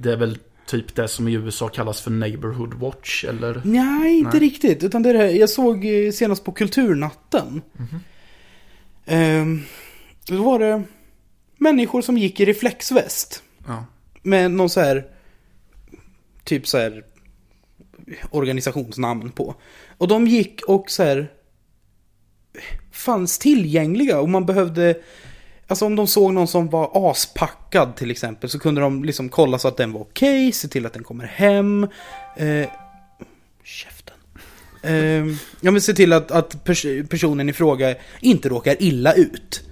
[0.00, 3.60] Det är väl typ det som i USA kallas för neighborhood watch eller?
[3.64, 4.40] Nej, inte Nej.
[4.40, 7.62] riktigt, utan det är det här, jag såg eh, senast på Kulturnatten.
[9.06, 9.62] Ehm,
[10.26, 10.82] då var det
[11.58, 13.84] människor som gick i reflexväst Ja.
[14.22, 15.06] med någon så här,
[16.44, 17.04] typ så här
[18.30, 19.54] organisationsnamn på.
[19.98, 21.32] Och de gick och så här
[22.92, 24.94] fanns tillgängliga och man behövde
[25.68, 29.58] Alltså om de såg någon som var aspackad till exempel så kunde de liksom kolla
[29.58, 31.88] så att den var okej, se till att den kommer hem.
[32.36, 32.68] Eh,
[33.64, 34.16] käften.
[34.82, 35.26] Eh,
[35.60, 39.62] ja men se till att, att pers- personen i fråga inte råkar illa ut.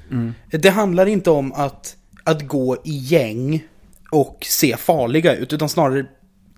[0.50, 3.64] Det handlar inte om att, att gå i gäng
[4.11, 6.07] och se farliga ut utan snarare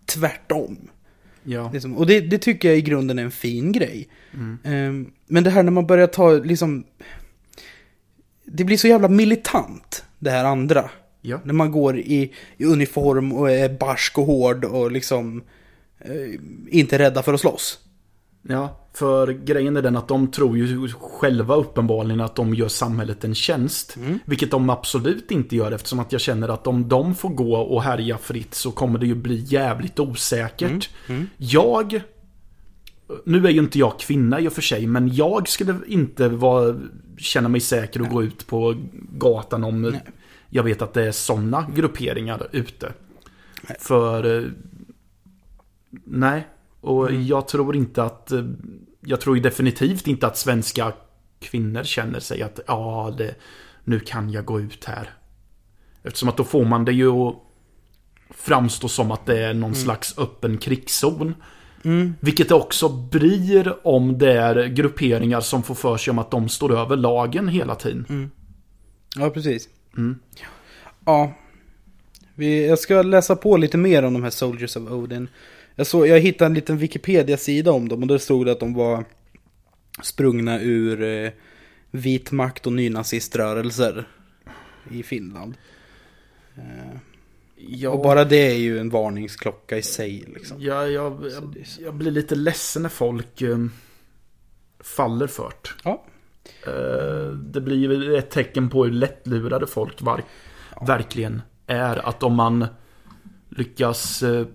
[0.07, 0.79] tvärtom.
[1.43, 1.71] Ja.
[1.73, 1.97] Liksom.
[1.97, 4.09] Och det, det tycker jag i grunden är en fin grej.
[4.65, 6.85] Ehm, men det här när man börjar ta liksom...
[8.47, 10.91] Det blir så jävla militant, det här andra.
[11.21, 11.41] Ja.
[11.45, 15.43] När man går i, i uniform och är barsk och hård och liksom
[15.99, 17.79] eh, inte rädda för att slåss.
[18.49, 23.25] Ja, för grejen är den att de tror ju själva uppenbarligen att de gör samhället
[23.25, 23.97] en tjänst.
[24.25, 27.83] Vilket de absolut inte gör eftersom att jag känner att om de får gå och
[27.83, 30.91] härja fritt så kommer det ju bli jävligt osäkert.
[31.37, 32.01] Jag,
[33.25, 36.77] nu är ju inte jag kvinna i och för sig, men jag skulle inte vara,
[37.19, 38.75] känna mig säker att gå ut på
[39.13, 39.97] gatan om
[40.49, 42.93] jag vet att det är sådana grupperingar ute.
[43.79, 44.49] För eh,
[46.05, 46.47] Nej,
[46.81, 48.33] och jag tror inte att...
[48.33, 48.45] eh,
[49.01, 50.93] Jag tror definitivt inte att svenska
[51.41, 53.35] kvinnor känner sig att ja, det,
[53.85, 55.11] nu kan jag gå ut här.
[56.03, 57.35] Eftersom att då får man det ju att
[58.31, 61.35] framstå som att det är någon slags öppen krigszon.
[62.21, 66.49] Vilket det också blir om det är grupperingar som får för sig om att de
[66.49, 68.31] står över lagen hela tiden.
[69.17, 69.69] Ja, precis.
[71.05, 71.33] Ja.
[72.35, 75.29] Vi, jag ska läsa på lite mer om de här Soldiers of Odin.
[75.75, 78.75] Jag, såg, jag hittade en liten Wikipedia-sida om dem och där stod det att de
[78.75, 79.05] var
[80.03, 81.31] sprungna ur eh,
[81.91, 84.09] vit makt och nynaziströrelser
[84.91, 85.55] i Finland.
[86.57, 86.99] Eh,
[87.59, 90.57] Ja, Och bara det är ju en varningsklocka i sig liksom.
[90.61, 93.59] jag, jag, Så jag, så- jag blir lite ledsen när folk eh,
[94.81, 95.69] faller för det.
[95.85, 96.05] Ja.
[96.67, 100.23] Eh, Det blir ju ett tecken på hur lättlurade folk var,
[100.87, 102.09] verkligen är.
[102.09, 102.67] Att om man
[103.49, 104.23] lyckas...
[104.23, 104.47] eh,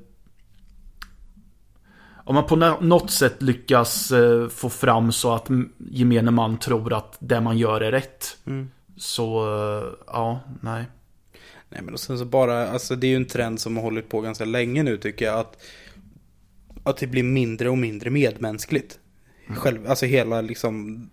[2.24, 6.94] Om man på nå- något sätt lyckas eh, få fram så att gemene man tror
[6.94, 8.38] att det man gör är rätt.
[8.98, 10.86] Så, eh, ja, nej.
[11.72, 14.10] Nej men och sen så bara, alltså det är ju en trend som har hållit
[14.10, 15.64] på ganska länge nu tycker jag att
[16.84, 19.00] Att det blir mindre och mindre medmänskligt
[19.48, 21.10] Själv, alltså hela liksom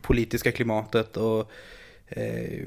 [0.00, 1.50] politiska klimatet och
[2.08, 2.62] eh,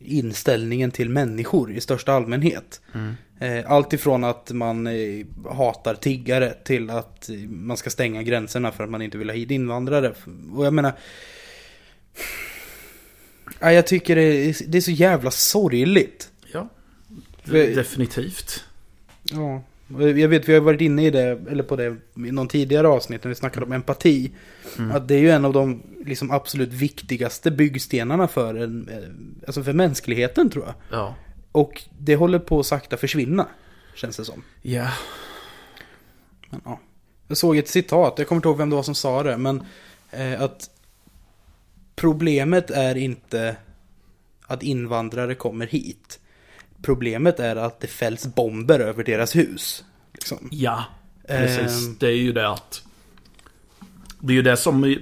[0.00, 2.80] inställningen till människor i största allmänhet.
[3.40, 8.84] Eh, allt ifrån att man eh, hatar tiggare till att man ska stänga gränserna för
[8.84, 10.14] att man inte vill ha hit invandrare.
[10.54, 10.92] Och jag menar...
[13.60, 16.29] Ja, jag tycker det är, det är så jävla sorgligt.
[17.50, 18.64] Definitivt.
[19.22, 19.62] Ja,
[19.98, 23.24] jag vet vi har varit inne i det, eller på det i någon tidigare avsnitt
[23.24, 24.30] när vi snackade om empati.
[24.92, 29.62] Att det är ju en av de liksom absolut viktigaste byggstenarna för, en, eh, alltså
[29.62, 30.74] för mänskligheten tror jag.
[30.98, 31.14] Ja.
[31.52, 33.46] Och det håller på att sakta försvinna,
[33.94, 34.42] känns det som.
[34.62, 34.90] Ja.
[36.50, 36.80] Men, ja.
[37.28, 39.64] Jag såg ett citat, jag kommer inte ihåg vem det var som sa det, men
[40.10, 40.70] Eh, att
[41.96, 43.56] problemet är inte
[44.46, 46.20] att invandrare kommer hit.
[46.82, 49.84] Problemet är att det fälls bomber över deras hus.
[50.12, 50.48] Liksom.
[50.50, 50.84] Ja,
[51.28, 51.86] precis.
[51.86, 51.96] Ehm.
[52.00, 52.82] Det är ju det att...
[54.18, 54.96] Det är ju det som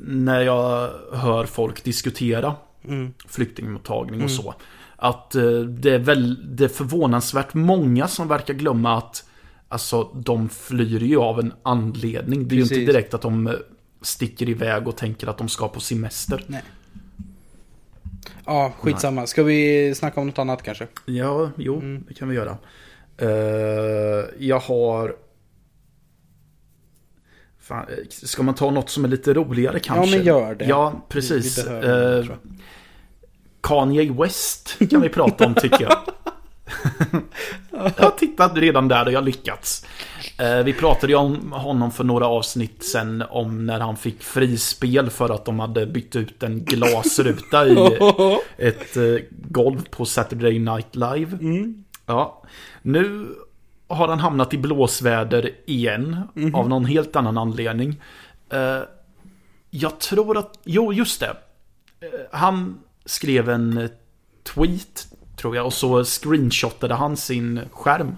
[0.00, 3.14] när jag hör folk diskutera Mm.
[3.28, 4.54] flyktingmottagning och så.
[4.96, 9.24] Att eh, det är väl det är förvånansvärt många som verkar glömma att
[9.70, 12.48] Alltså de flyr ju av en anledning.
[12.48, 12.78] Det är ju Precis.
[12.78, 13.52] inte direkt att de eh,
[14.02, 16.44] sticker iväg och tänker att de ska på semester.
[16.46, 16.62] Nej.
[18.48, 19.26] Ja, skitsamma.
[19.26, 20.86] Ska vi snacka om något annat kanske?
[21.04, 22.04] Ja, jo, Mm.
[22.08, 22.56] det kan vi göra.
[23.18, 25.16] Eh, jag har...
[27.60, 30.16] Fan, eh, ska man ta något som är lite roligare kanske?
[30.16, 30.64] men gör det.
[30.64, 31.54] Ja, precis.
[31.64, 32.26] Tror jag.
[33.60, 35.98] Kanye West kan vi prata om tycker jag.
[37.96, 39.86] jag har tittat redan där och jag har lyckats.
[40.38, 45.10] Eh, vi pratade ju om honom för några avsnitt sen om när han fick frispel
[45.10, 47.76] för att de hade bytt ut en glasruta i
[48.56, 51.38] ett eh, golv på Saturday Night Live.
[52.06, 52.42] Ja.
[52.82, 53.28] Nu
[53.88, 56.16] har han hamnat i blåsväder igen
[56.54, 58.00] av någon helt annan anledning.
[58.50, 58.80] Eh,
[59.70, 61.36] jag tror att, jo just det.
[62.32, 63.88] Han skrev en
[64.54, 68.16] tweet, tror jag, och så screenshotade han sin skärm.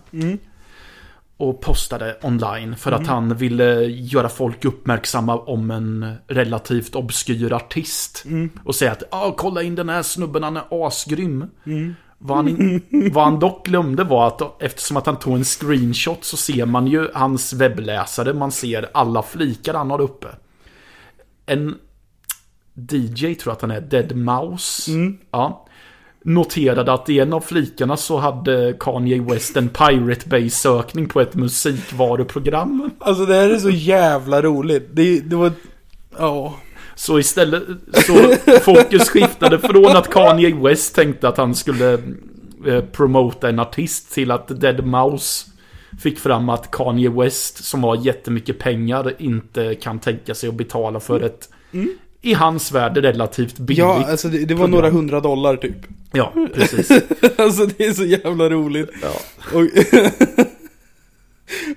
[1.41, 8.25] Och postade online för att han ville göra folk uppmärksamma om en relativt obskyr artist.
[8.65, 11.47] Och säga att ah, kolla in den här snubben, han är asgrym.
[12.19, 16.25] Vad, han in, vad han dock glömde var att eftersom att han tog en screenshot
[16.25, 20.29] så ser man ju hans webbläsare, man ser alla flikar han har uppe.
[21.47, 21.75] En
[22.75, 24.93] DJ tror jag att han är, Dead Mouse.
[25.31, 25.67] Ja.
[26.25, 31.35] Noterade att i en av flikarna så hade Kanye West en Pirate Bay-sökning på ett
[31.35, 32.91] musikvaruprogram.
[32.99, 34.89] Alltså det här är så jävla roligt.
[34.93, 35.53] Det, det var...
[36.19, 36.55] Ja.
[36.95, 41.93] Så istället så fokus skiftade från att Kanye West tänkte att han skulle
[42.67, 45.47] eh, promota en artist till att Dead Mouse
[46.01, 51.01] fick fram att Kanye West som har jättemycket pengar inte kan tänka sig att betala
[51.01, 51.49] för ett
[52.23, 53.79] i hans värld relativt billigt.
[53.79, 54.71] Ja, alltså det, det var program.
[54.71, 55.77] några hundra dollar typ.
[56.13, 56.91] Ja, precis.
[57.37, 58.91] alltså det är så jävla roligt.
[59.03, 59.13] Ja.
[59.53, 59.67] Och,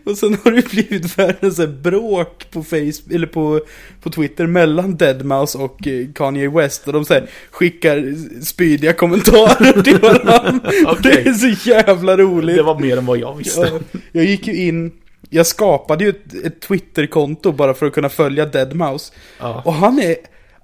[0.12, 3.62] och sen har det blivit världens bråk på Facebook, eller på,
[4.02, 6.88] på Twitter mellan Deadmau5 och eh, Kanye West.
[6.88, 10.70] Och de så här, skickar spydiga kommentarer till varandra.
[10.92, 12.56] Och Det är så jävla roligt.
[12.56, 13.62] Det var mer än vad jag visste.
[13.92, 14.92] Ja, jag gick ju in,
[15.30, 19.12] jag skapade ju ett, ett Twitter-konto bara för att kunna följa Deadmau5.
[19.40, 19.62] Ja.
[19.66, 20.16] Och han är,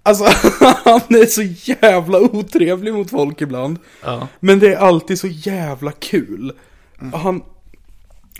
[0.09, 0.23] alltså
[0.83, 1.41] han är så
[1.71, 3.77] jävla otrevlig mot folk ibland.
[4.03, 4.27] Ja.
[4.39, 6.51] Men det är alltid så jävla kul.
[7.11, 7.41] Och Han,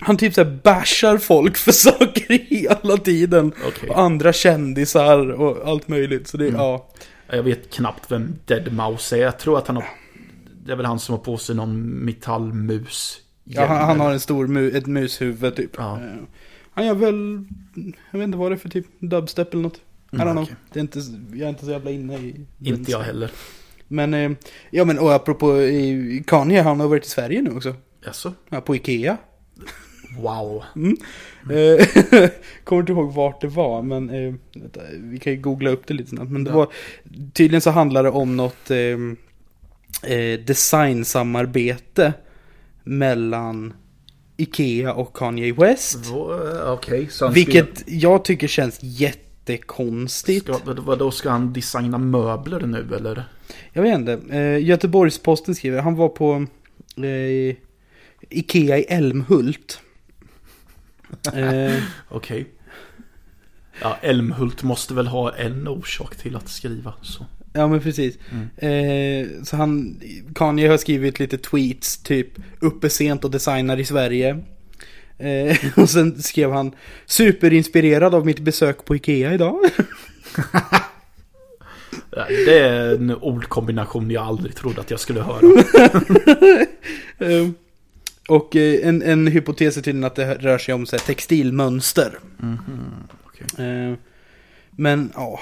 [0.00, 3.52] han typ såhär bashar folk för saker hela tiden.
[3.68, 3.88] Okej.
[3.90, 6.28] Och andra kändisar och allt möjligt.
[6.28, 6.88] Så det, ja.
[7.32, 9.20] Jag vet knappt vem Dead Mouse är.
[9.20, 9.84] Jag tror att han har...
[10.64, 13.18] Det är väl han som har på sig någon metallmus.
[13.44, 15.70] ja han, han har en stor mu, ett mushuvud typ.
[15.76, 15.96] Ja.
[15.96, 16.22] Eh,
[16.74, 17.44] Han gör väl,
[18.10, 19.80] jag vet inte vad det är för typ, dubstep eller något.
[20.12, 20.42] I don't Mm, know.
[20.42, 20.56] okej.
[20.72, 20.98] Det är inte,
[21.32, 23.30] jag är inte så jävla inne i Inte jag heller.
[23.88, 24.30] Men, eh,
[24.70, 27.74] ja men och apropå eh, Kanye, han har varit i Sverige nu också.
[28.06, 28.32] Jaså?
[28.48, 29.16] Ja, på Ikea.
[30.18, 30.62] Wow.
[31.50, 31.86] Eh,
[32.64, 35.94] Kommer inte ihåg vart det var, men eh, vänta, vi kan ju googla upp det
[35.94, 36.30] lite snabbt.
[36.30, 36.56] Men det Ja.
[36.56, 36.68] var,
[37.32, 42.12] tydligen så handlar det om något eh, designsamarbete
[42.84, 43.72] mellan
[44.36, 45.98] Ikea och Kanye West.
[46.66, 48.78] Okej, han Vilket jag tycker känns
[49.52, 50.44] jättekonstigt.
[50.44, 53.24] Ska, vad- vadå, ska han designa möbler nu eller?
[53.72, 54.12] Jag vet inte.
[54.36, 56.46] Eh, Göteborgs-Posten skriver, han var på
[56.96, 57.56] eh,
[58.30, 59.80] Ikea i Älmhult.
[61.34, 62.46] Eh, Okej.
[63.82, 67.26] Ja, Elmhult måste väl ha en orsak till att skriva så.
[67.52, 68.18] Ja men precis.
[68.56, 70.00] Eh, så han,
[70.34, 72.28] Kanye har skrivit lite tweets, typ
[72.60, 74.38] uppe sent och designar i Sverige.
[75.20, 76.72] Eh, och sen skrev han
[77.06, 79.58] superinspirerad av mitt besök på Ikea idag.
[82.28, 85.40] Det är en ordkombination jag aldrig trodde att jag skulle höra.
[87.18, 87.48] eh,
[88.28, 92.18] och eh, en, en hypotes är tydligen att det rör sig om så här, textilmönster.
[93.24, 93.66] okej.
[93.66, 93.94] Eh,
[94.70, 95.40] men ja,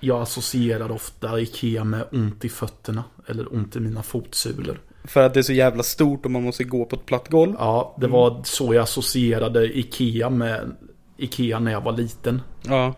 [0.00, 3.04] Jag associerar ofta Ikea med ont i fötterna.
[3.26, 4.78] Eller ont i mina fotsulor.
[5.04, 7.54] För att det är så jävla stort och man måste gå på ett platt golv.
[7.58, 10.76] Ja, det var så jag associerade Ikea med
[11.16, 12.42] Ikea när jag var liten.
[12.62, 12.94] Ja.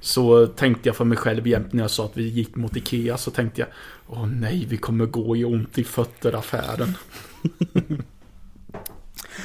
[0.00, 3.16] Så tänkte jag för mig själv jämt när jag sa att vi gick mot Ikea
[3.16, 3.68] så tänkte jag
[4.06, 6.96] Åh nej, vi kommer gå i ont i fötter affären.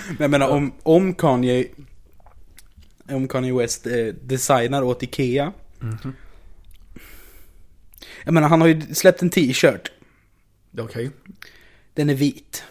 [0.08, 1.68] Men jag menar om, om Kanye
[3.10, 5.54] Om Kanye West eh, designar åt Ikea
[8.24, 9.92] Jag menar, han har ju släppt en t-shirt.
[10.78, 11.12] Okej.
[11.98, 12.64] Den är vit.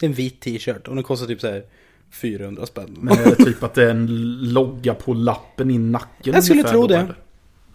[0.00, 1.64] Det är en vit t-shirt och den kostar typ så här
[2.10, 2.96] 400 spänn.
[3.00, 4.06] Men är det typ att det är en
[4.52, 6.34] logga på lappen i nacken?
[6.34, 6.96] Jag skulle tro det.
[6.96, 7.14] eller?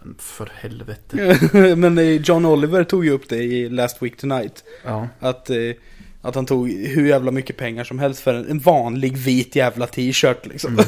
[0.02, 1.38] Men För helvete.
[1.76, 4.64] Men eh, John Oliver tog ju upp det i Last Week Tonight.
[4.84, 5.08] Ja.
[5.18, 5.56] Att, eh,
[6.22, 10.46] att han tog hur jävla mycket pengar som helst för en, vanlig vit jävla t-shirt
[10.46, 10.78] liksom.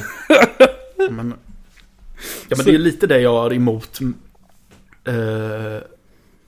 [1.11, 1.35] Men,
[2.49, 4.01] ja, men det är lite det jag har emot
[5.05, 5.79] eh,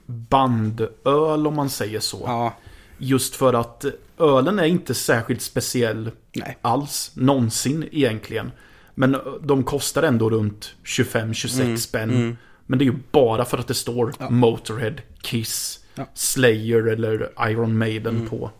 [0.05, 2.21] bandöl om man säger så.
[2.25, 2.53] Ja,
[2.97, 3.85] Just för att
[4.19, 6.57] ölen är inte särskilt speciell nej.
[6.61, 8.51] alls, någonsin egentligen.
[8.95, 12.37] Men de kostar ändå runt 25-26 spänn.
[12.65, 16.05] Men det är ju bara för att det står Motorhead, Kiss, Ja.
[16.13, 18.51] Slayer eller Iron Maiden på.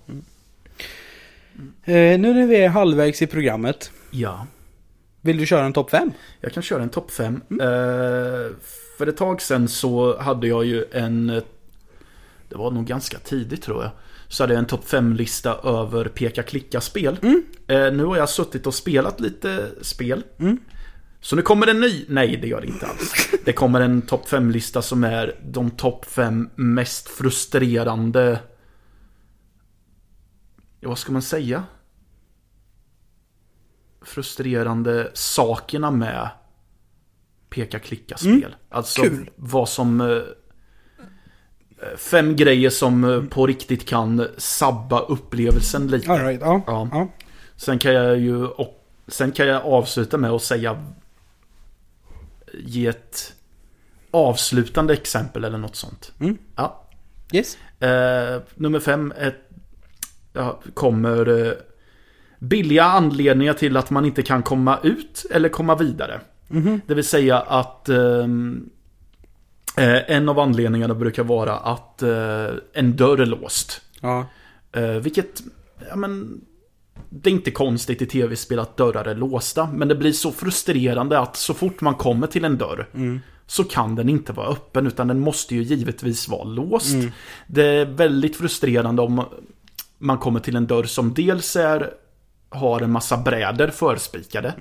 [1.83, 3.91] Eh, nu när vi är halvvägs i programmet.
[4.11, 4.47] Ja.
[5.21, 6.11] Vill du köra en topp 5?
[6.41, 7.41] Jag kan köra en topp 5.
[8.97, 11.29] för ett tag sedan så hade jag ju en...
[11.29, 11.43] eh,
[12.49, 13.91] Det var nog ganska tidigt tror jag.
[14.35, 17.17] Så hade jag en topp 5-lista över peka-klicka-spel.
[17.67, 20.23] Eh, nu har jag suttit och spelat lite spel.
[21.21, 22.05] Så nu kommer en ny...
[22.09, 23.29] Nej, det gör det inte alls.
[23.45, 28.39] Det kommer en topp 5-lista som är de topp 5 mest frustrerande...
[30.79, 31.63] Ja, vad ska man säga?
[34.01, 36.29] Frustrerande sakerna med
[37.49, 38.55] peka-klicka-spel.
[38.69, 39.29] Alltså kul.
[39.35, 40.23] vad som...
[41.81, 46.11] eh, Fem grejer som eh, på riktigt kan sabba upplevelsen lite.
[46.11, 46.61] All right, ja.
[46.67, 46.89] Ja.
[46.91, 47.07] ja.
[47.55, 50.83] Sen kan jag ju och, Sen kan jag avsluta med att säga
[52.53, 53.33] Ge ett
[54.11, 56.37] Avslutande exempel eller något sånt Mm.
[56.55, 56.81] Ja
[57.33, 57.57] Yes.
[57.79, 59.35] eh, Nummer fem är,
[60.33, 61.53] ja, Kommer eh,
[62.39, 66.21] Billiga anledningar till att man inte kan komma ut eller komma vidare
[66.85, 68.69] Det vill säga att ehm,
[69.77, 73.81] eh, En av anledningarna brukar vara att eh, En dörr är låst.
[74.01, 74.25] Ja.
[74.71, 75.41] Eh, vilket,
[75.89, 76.41] ja men
[77.09, 81.19] Det är inte konstigt i tv-spel att dörrar är låsta Men det blir så frustrerande
[81.19, 82.87] att så fort man kommer till en dörr
[83.47, 86.95] Så kan den inte vara öppen utan den måste ju givetvis vara låst.
[87.47, 89.25] Det är väldigt frustrerande om
[89.97, 91.93] man kommer till en dörr som dels är
[92.55, 94.53] har en massa bräder förspikade.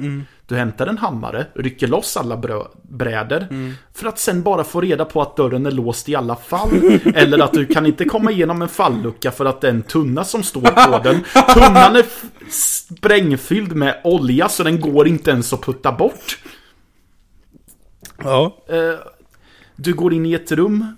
[0.46, 2.36] Du hämtar en hammare, rycker loss alla
[2.82, 3.46] bräder.
[3.94, 6.70] För att sen bara få reda på att dörren är låst i alla fall.
[7.14, 10.24] Eller att du kan inte komma igenom en fallucka för att det är en tunna
[10.24, 11.24] som står på den.
[11.54, 12.04] Tunnan är
[12.50, 16.38] sprängfylld med olja så den går inte ens att putta bort.
[18.24, 18.56] Ja.
[18.68, 18.98] Eh,
[19.76, 20.96] Du går in i ett rum.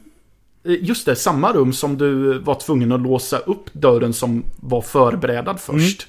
[0.64, 4.80] eh, Just det, samma rum som du var tvungen att låsa upp dörren som var
[4.82, 6.06] förberedad först.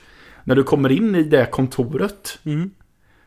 [0.48, 2.40] När du kommer in i det kontoret.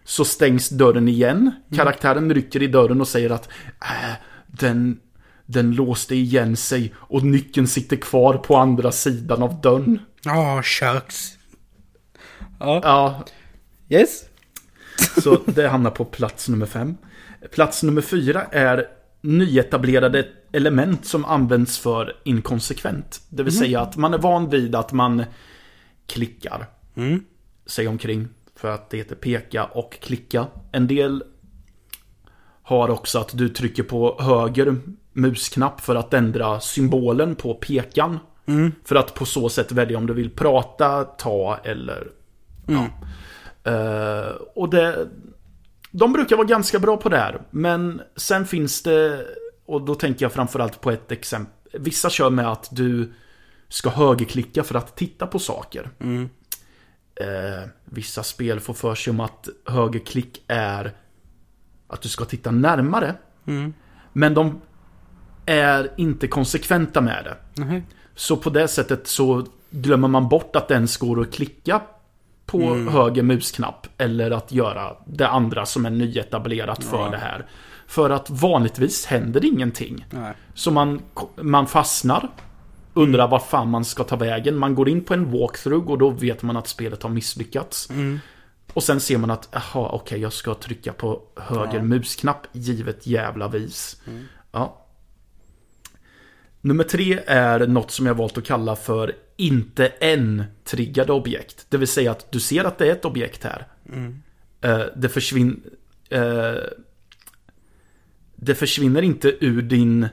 [0.05, 1.51] Så stängs dörren igen.
[1.75, 3.49] Karaktären rycker i dörren och säger att
[3.83, 4.15] äh,
[4.47, 5.01] den,
[5.47, 9.99] den låste igen sig och nyckeln sitter kvar på andra sidan av dörren.
[10.23, 11.39] Ja, shucks.
[12.59, 12.81] Ja.
[12.85, 13.25] Ja,
[13.89, 14.25] Yes.
[15.23, 16.97] Så det hamnar på plats nummer fem.
[17.53, 18.87] Plats nummer fyra är
[19.21, 23.21] nyetablerade element som används för inkonsekvent.
[23.29, 25.25] Det vill säga att man är van vid att man
[26.07, 26.67] klickar
[27.67, 28.29] sig omkring.
[28.57, 30.47] För att det heter peka och klicka.
[30.73, 31.25] En del
[32.63, 34.77] har också att du trycker på höger
[35.13, 38.19] musknapp för att ändra symbolen på pekan.
[38.85, 42.09] För att på så sätt välja om du vill prata, ta eller...
[42.67, 42.87] Ja.
[43.73, 45.09] Eh, och det...
[45.91, 47.43] De brukar vara ganska bra på det här.
[47.51, 49.27] Men sen finns det...
[49.67, 51.55] Och då tänker jag framförallt på ett exempel.
[51.73, 53.13] Vissa kör med att du
[53.69, 55.91] ska högerklicka för att titta på saker.
[57.21, 60.93] Eh, vissa spel får för sig om att högerklick är
[61.89, 63.15] att du ska titta närmare.
[64.13, 64.61] Men de
[65.47, 67.63] är inte konsekventa med det.
[67.65, 67.83] Nej.
[68.15, 71.81] Så på det sättet så glömmer man bort att det ens går att klicka
[72.47, 73.87] på höger musknapp.
[73.99, 77.47] Eller att göra det andra som är nyetablerat för det här.
[77.87, 80.07] För att vanligtvis händer ingenting.
[80.11, 80.35] Nej.
[80.55, 81.03] Så man,
[81.37, 82.29] man fastnar.
[83.01, 84.57] Undrar var fan man ska ta vägen.
[84.57, 87.89] Man går in på en walkthrough och då vet man att spelet har misslyckats.
[88.73, 93.49] Och sen ser man att, jaha, okej, jag ska trycka på höger musknapp givet jävla
[93.49, 94.03] vis.
[94.53, 94.87] Ja.
[96.61, 101.67] Nummer tre är något som jag valt att kalla för inte än-triggade objekt.
[101.69, 103.67] Det vill säga att du ser att det är ett objekt här.
[104.61, 105.57] Eh, det försvinner...
[106.09, 106.63] Eh,
[108.43, 110.09] det försvinner inte ur din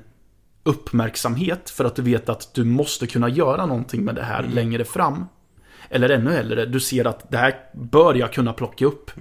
[0.67, 4.85] uppmärksamhet för att du vet att du måste kunna göra någonting med det här längre
[4.85, 5.25] fram.
[5.89, 9.11] Eller ännu hellre, du ser att det här bör jag kunna plocka upp.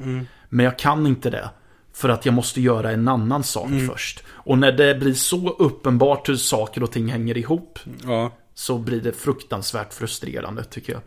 [0.48, 1.50] Men jag kan inte det.
[1.92, 4.22] För att jag måste göra en annan sak först.
[4.28, 8.32] Och när det blir så uppenbart hur saker och ting hänger ihop Ja.
[8.54, 11.02] så blir det fruktansvärt frustrerande tycker jag.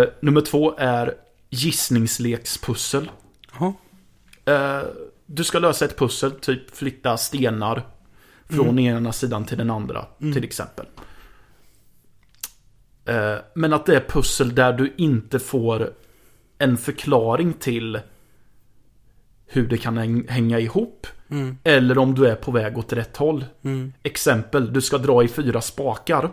[0.00, 1.14] Eh, nummer två är
[1.50, 3.10] gissningslekspussel.
[4.44, 4.80] Eh,
[5.26, 7.82] du ska lösa ett pussel, typ flytta stenar
[8.54, 10.86] från ena sidan till den andra, till exempel.
[13.04, 15.92] Eh, men att det är pussel där du inte får
[16.58, 18.00] en förklaring till
[19.46, 21.06] hur det kan häng- hänga ihop.
[21.64, 23.44] Eller om du är på väg åt rätt håll.
[24.02, 26.30] Exempel, du ska dra i fyra spakar.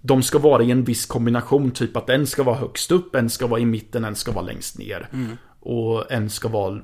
[0.00, 3.30] De ska vara i en viss kombination, typ att en ska vara högst upp, en
[3.30, 5.08] ska vara i mitten, en ska vara längst ner.
[5.60, 6.82] Och en ska vara...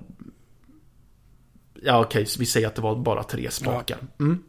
[1.84, 3.98] Ja okej, så vi säger att det var bara tre spakar.
[4.20, 4.42] Mm.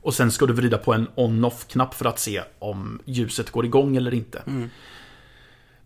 [0.00, 3.96] Och sen ska du vrida på en on-off-knapp för att se om ljuset går igång
[3.96, 4.42] eller inte.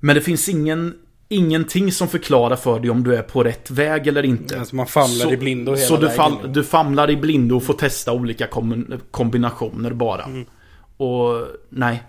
[0.01, 0.99] Men det finns ingen,
[1.29, 4.59] ingenting som förklarar för dig om du är på rätt väg eller inte.
[4.59, 7.75] Alltså man famlar i blindo hela Så du, fall, du famlar i blindo och får
[7.75, 10.25] testa olika kom, kombinationer bara.
[10.25, 10.47] Mm.
[10.97, 12.03] Och nej,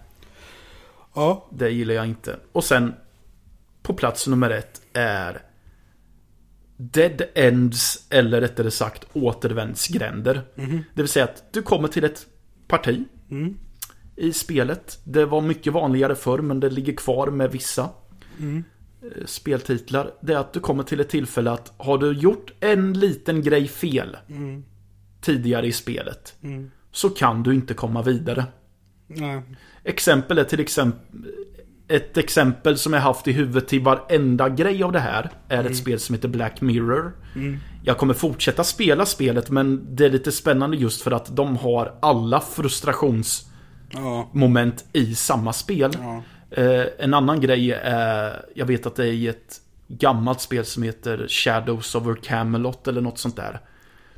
[1.16, 1.48] Ja.
[1.52, 2.36] det gillar jag inte.
[2.52, 2.94] Och sen
[3.84, 5.42] på plats nummer ett är
[6.82, 10.42] Dead Ends, eller rättare sagt återvändsgränder.
[10.96, 12.28] Det vill säga att du kommer till ett
[12.68, 13.04] parti
[14.16, 15.00] i spelet.
[15.04, 17.90] Det var mycket vanligare förr, men det ligger kvar med vissa
[19.02, 20.12] eh, speltitlar.
[20.22, 23.68] Det är att du kommer till ett tillfälle att har du gjort en liten grej
[23.68, 24.18] fel
[25.22, 26.36] tidigare i spelet
[26.92, 28.46] så kan du inte komma vidare.
[29.08, 29.42] Nej.
[29.84, 31.36] Exempel är till exempel
[31.90, 35.78] ett exempel som jag haft i huvudet till varenda grej av det här är ett
[35.78, 37.12] spel som heter Black Mirror.
[37.84, 41.94] Jag kommer fortsätta spela spelet men det är lite spännande just för att de har
[42.02, 45.00] alla frustrationsmoment Ja.
[45.02, 45.92] i samma spel.
[46.02, 46.24] Ja.
[46.52, 49.56] Eh, en annan grej är, jag vet att det är i ett
[49.88, 53.60] gammalt spel som heter Shadows over Camelot eller något sånt där.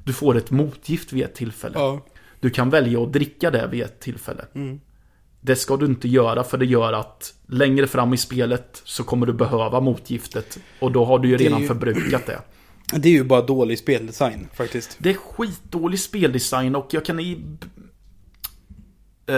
[0.04, 1.74] Du får ett motgift vid ett tillfälle.
[1.80, 2.06] Ja.
[2.40, 4.46] Du kan välja att dricka det vid ett tillfälle.
[5.42, 9.26] Det ska du inte göra för det gör att längre fram i spelet så kommer
[9.26, 10.58] du behöva motgiftet.
[10.80, 12.42] Och då har du ju Det redan ju- förbrukat det.
[12.94, 14.98] Det är ju bara dålig speldesign faktiskt.
[15.00, 17.44] Det är skitdålig speldesign och jag kan i...
[19.26, 19.36] Eh,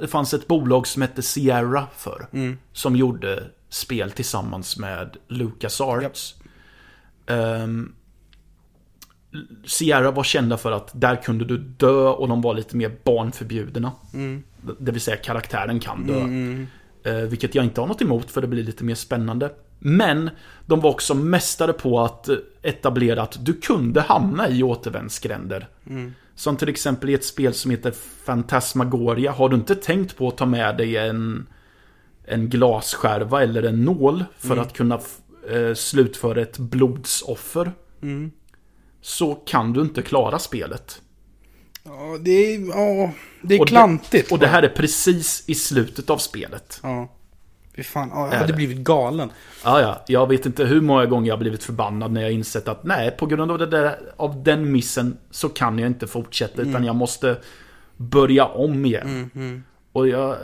[0.00, 2.26] det fanns ett bolag som hette Sierra för
[2.72, 6.34] Som gjorde spel tillsammans med LucasArts.
[7.26, 7.92] Ehm,
[9.66, 13.92] Sierra var kända för att där kunde du dö och de var lite mer barnförbjudna.
[14.78, 16.20] Det vill säga karaktären kan dö.
[17.04, 19.50] Eh, vilket jag inte har något emot för det blir lite mer spännande.
[19.78, 20.30] Men
[20.66, 25.68] de var också mästare på att eh, etablera att du kunde hamna i återvändsgränder.
[26.34, 27.90] Som till exempel i ett spel som heter
[28.24, 29.32] Fantasmagoria.
[29.32, 31.46] Har du inte tänkt på att ta med dig en,
[32.24, 35.00] en glasskärva eller en nål för att kunna
[35.50, 37.72] eh, slutföra ett blodsoffer.
[39.00, 41.02] Så kan du inte klara spelet.
[41.84, 43.12] Ja, det är, ja,
[43.42, 44.32] det är Och det- klantigt.
[44.32, 46.80] Och det här är precis i slutet av spelet.
[46.82, 47.08] Ja.
[47.76, 48.56] Fy fan, ja, jag hade det?
[48.56, 49.30] blivit galen.
[49.64, 50.04] Ja, ja.
[50.08, 53.10] Jag vet inte hur många gånger jag har blivit förbannad när jag insett att nej,
[53.10, 56.96] på grund av, det där, av den missen så kan jag inte fortsätta utan jag
[56.96, 57.36] måste
[57.96, 59.30] börja om igen.
[59.92, 60.36] Och jag,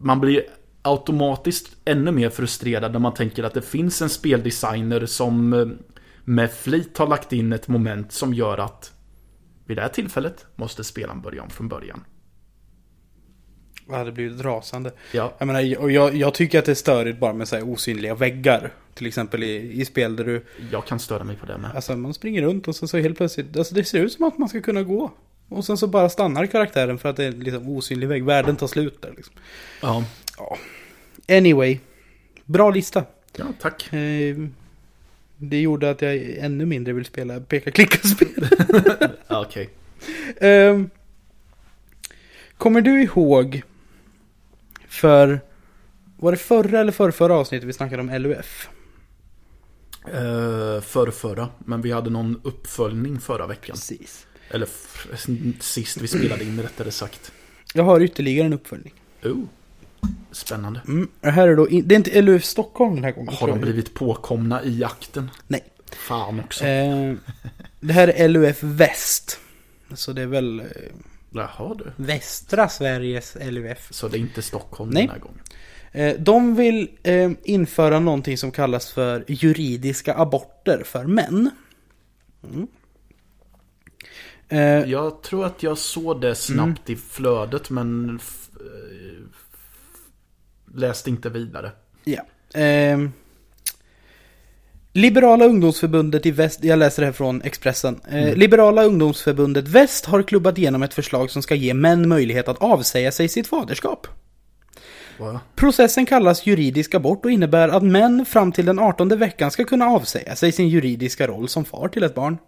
[0.00, 0.42] man blir
[0.82, 5.66] automatiskt ännu mer frustrerad när man tänker att det finns en speldesigner som eh,
[6.24, 8.92] med flit har lagt in ett moment som gör att
[9.66, 12.04] vid det här tillfället måste spelaren börja om från början.
[13.90, 14.92] Hade blivit rasande.
[15.12, 15.34] Ja.
[15.38, 18.72] Jag menar, och jag, jag tycker att det är störigt bara med så osynliga väggar.
[18.94, 21.70] Till exempel i, i spel där du, Jag kan störa mig på det med.
[21.74, 24.38] alltså man springer runt och så, så helt plötsligt, alltså det ser ut som att
[24.38, 25.10] man ska kunna gå.
[25.48, 28.24] Och sen så bara stannar karaktären för att det är liksom osynlig vägg.
[28.24, 29.34] Världen tar slut där liksom.
[29.82, 30.04] Ja,
[31.28, 31.78] Anyway,
[32.44, 33.04] bra lista.
[33.36, 33.92] ja tack.
[33.92, 34.36] Eh,
[35.48, 38.48] det gjorde att jag ännu mindre vill spela peka-klicka-spel.
[39.28, 39.70] Okej.
[40.40, 40.90] Ehm,
[42.58, 43.62] kommer du ihåg
[44.88, 45.40] för,
[46.16, 48.68] var det förra eller förra, förra avsnittet vi snackade om LUF?
[50.08, 53.76] Uh, förra, förra, men vi hade någon uppföljning förra veckan.
[53.76, 54.26] Precis.
[54.50, 54.68] Eller
[55.60, 57.32] sist vi spelade in rättare sagt.
[57.74, 58.94] Jag har ytterligare en uppföljning.
[59.24, 59.44] Oh,
[60.32, 60.80] spännande.
[60.88, 63.34] Mm, det här är då, in, det är inte LUF Stockholm den här gången.
[63.34, 65.30] Har de blivit påkomna i jakten?
[65.46, 65.64] Nej.
[65.92, 66.64] Fan också.
[66.64, 67.20] Ehm,
[67.80, 69.38] det här är LUF Väst.
[69.94, 70.66] Så det är väl eh,
[71.30, 71.92] Jaha du.
[72.04, 73.88] västra Sveriges LUF.
[73.90, 75.02] Så det är inte Stockholm Nej.
[75.06, 75.38] den här gången.
[75.92, 81.50] Eh, De vill eh, införa någonting som kallas för juridiska aborter för män.
[82.52, 82.66] Mm.
[84.48, 88.16] Eh, Jag tror att jag såg det snabbt i flödet men eh,
[90.74, 91.70] läste inte vidare.
[92.04, 92.22] Ja.
[92.54, 93.12] Ehm,
[94.94, 98.00] Liberala ungdomsförbundet i väst, jag läser det här från Expressen.
[98.08, 102.62] Eh, Liberala ungdomsförbundet väst har klubbat igenom ett förslag som ska ge män möjlighet att
[102.62, 104.06] avsäga sig sitt faderskap.
[105.18, 105.40] Va?
[105.56, 109.86] Processen kallas juridisk abort och innebär att män fram till den 18 veckan ska kunna
[109.86, 112.38] avsäga sig sin juridiska roll som far till ett barn.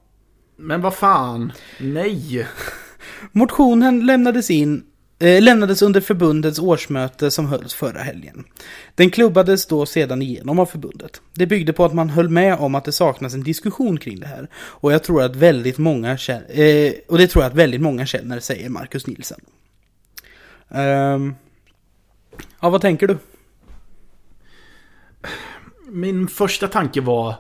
[0.56, 1.52] Men vad fan?
[1.80, 2.46] Nej!
[3.32, 4.82] Motionen lämnades in eh,
[5.18, 8.44] lämnades under förbundets årsmöte som hölls förra helgen.
[8.94, 11.20] Den klubbades då sedan igenom av förbundet.
[11.32, 14.26] Det byggde på att man höll med om att det saknas en diskussion kring det
[14.26, 14.48] här.
[14.54, 18.06] Och jag tror att väldigt många känner, eh, och det tror jag att väldigt många
[18.06, 19.40] känner, säger Marcus Nielsen.
[20.68, 21.34] Ehm,
[22.60, 23.18] ja, vad tänker du?
[25.88, 27.34] Min första tanke var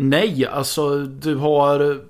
[0.00, 2.04] Nej, alltså du har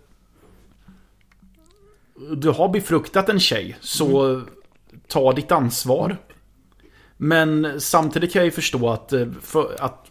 [2.36, 4.42] Du har befruktat en tjej, så
[5.08, 6.16] ta ditt ansvar.
[7.16, 10.10] Men samtidigt kan jag ju förstå att, eh, för, att,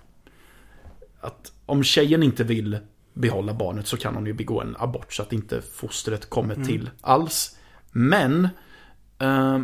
[1.22, 2.78] att om tjejen inte vill
[3.14, 6.90] behålla barnet så kan hon ju begå en abort så att inte fostret kommer till
[7.02, 7.58] alls.
[7.92, 8.48] Men
[9.20, 9.60] eh,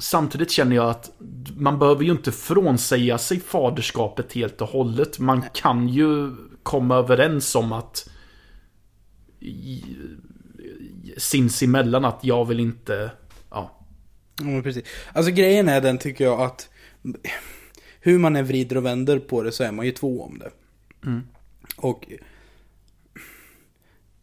[0.00, 1.10] Samtidigt känner jag att
[1.56, 5.18] man behöver ju inte frånsäga sig faderskapet helt och hållet.
[5.18, 8.10] Man kan ju komma överens om att
[9.40, 9.84] i-
[11.16, 13.10] sinsemellan att jag vill inte,
[13.50, 13.77] ja.
[14.38, 14.84] Ja, men precis.
[15.12, 16.68] Alltså grejen är den tycker jag att
[18.00, 20.50] hur man än vrider och vänder på det så är man ju två om det.
[21.76, 22.08] Och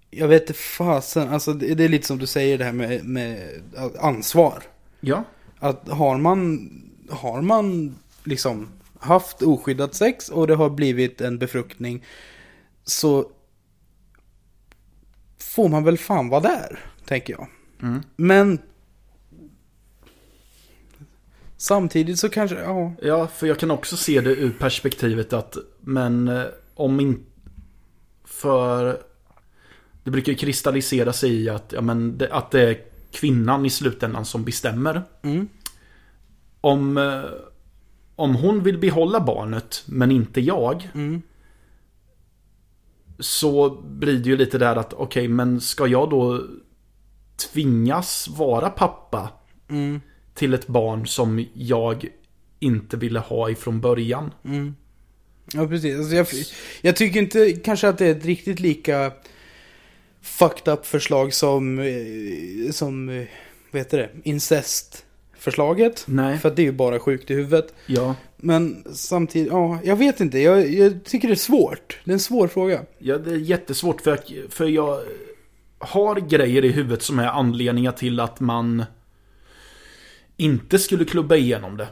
[0.09, 3.05] jag vet inte fasen, alltså det det är lite som du säger det här med,
[3.05, 3.61] med
[3.99, 4.63] ansvar.
[4.99, 5.23] Ja.
[5.59, 6.69] Att har man,
[7.09, 12.05] har man liksom haft oskyddat sex och det har blivit en befruktning
[12.83, 13.31] så
[15.39, 17.47] får man väl fan vara där, tänker jag.
[18.15, 18.59] Men
[21.57, 26.27] samtidigt så kanske, ja, Ja, för jag kan också se det ur perspektivet att, men
[26.27, 26.43] eh,
[26.75, 27.23] om inte...
[28.25, 29.01] För...
[30.03, 32.77] Det brukar ju kristallisera sig i att, ja, men det, att det är
[33.11, 35.03] kvinnan i slutändan som bestämmer.
[35.21, 35.47] Mm.
[36.61, 37.23] Om, eh,
[38.15, 40.89] om hon vill behålla barnet, men inte jag.
[40.93, 41.21] Mm.
[43.19, 46.41] Så blir det ju lite där att, okej, men ska jag då
[47.37, 49.29] tvingas vara pappa
[49.69, 50.01] Mm.
[50.35, 52.07] Till ett barn som jag
[52.59, 54.31] inte ville ha ifrån början?
[55.53, 55.97] Ja, precis.
[55.97, 56.27] Alltså jag,
[56.81, 59.11] jag tycker inte kanske att det är ett riktigt lika
[60.21, 63.27] fucked up förslag som, eh, som eh,
[63.71, 66.03] vad heter det, incestförslaget.
[66.07, 66.37] Nej.
[66.37, 67.73] För att det är ju bara sjukt i huvudet.
[67.85, 68.15] Ja.
[68.37, 70.39] Men samtidigt, ja, jag vet inte.
[70.39, 71.99] Jag, jag tycker det är svårt.
[72.03, 72.81] Det är en svår fråga.
[72.97, 74.99] Ja, det är jättesvårt för jag, för jag
[75.77, 78.83] har grejer i huvudet som är anledningar till att man
[80.37, 81.87] inte skulle klubba igenom det.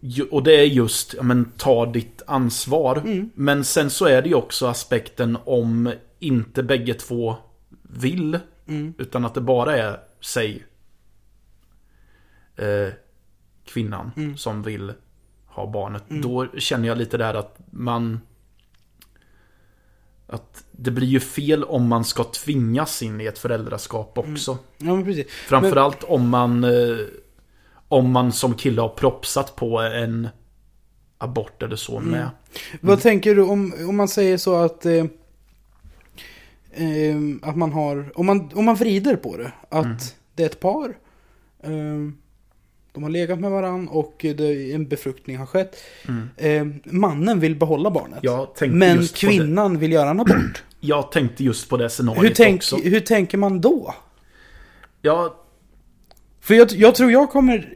[0.00, 3.02] Ju- Och det är just, ja, men ta ditt ansvar.
[3.34, 7.36] Men sen så är det ju också aspekten om inte bägge två
[7.82, 8.38] vill.
[8.98, 10.64] Utan att det bara är, säg,
[12.56, 12.92] eh,
[13.64, 14.92] kvinnan som vill
[15.46, 16.02] ha barnet.
[16.08, 18.20] Då känner jag lite där att man
[20.26, 24.58] att det blir ju fel om man ska tvingas in i ett föräldraskap också.
[24.78, 25.26] Ja, men precis.
[25.32, 26.96] Framförallt om man eh,
[27.88, 30.28] Om man som kille har propsat på en
[31.18, 32.28] Abort eller så med.
[32.80, 35.04] Vad tänker du om, om man säger så att eh,
[36.72, 40.60] eh, att man har, om man, om man vrider på det, att det är ett
[40.60, 40.88] par,
[41.62, 41.70] eh,
[42.92, 45.76] de har legat med varann och det, en befruktning har skett.
[46.36, 48.22] Eh, mannen vill behålla barnet.
[48.60, 50.62] Men kvinnan vill göra en abort.
[50.80, 52.76] Jag tänkte just på det hur, scenariot tänk, också.
[52.76, 53.94] hur tänker man då?
[55.02, 55.43] Ja,
[56.44, 57.74] För jag, jag tror jag kommer...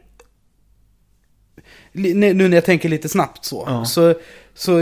[1.91, 3.63] Nu när jag tänker lite snabbt så.
[3.67, 3.85] Ja.
[3.85, 4.13] Så,
[4.53, 4.79] så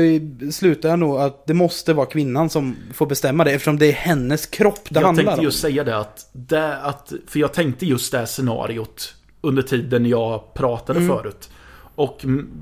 [0.51, 3.51] slutar jag nog att det måste vara kvinnan som får bestämma det.
[3.51, 5.43] Eftersom det är hennes kropp det jag handlar tänkte om.
[5.45, 10.53] just säga det att, det att För jag tänkte just det scenariot Under tiden jag
[10.53, 11.17] pratade Mm.
[11.17, 11.49] förut
[11.95, 12.19] Och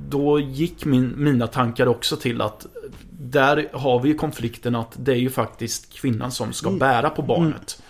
[0.10, 2.66] då gick min, mina tankar också till att
[3.12, 6.80] Där har vi ju konflikten att det är ju faktiskt kvinnan som ska Mm.
[6.80, 7.82] bära på barnet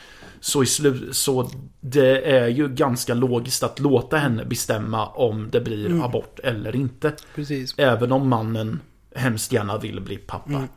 [0.45, 1.49] så, i slu, så
[1.81, 6.01] det är ju ganska logiskt att låta henne bestämma om det blir Mm.
[6.01, 7.13] abort eller inte.
[7.35, 7.75] Precis.
[7.77, 8.79] Även om mannen
[9.15, 10.67] hemskt gärna vill bli pappa.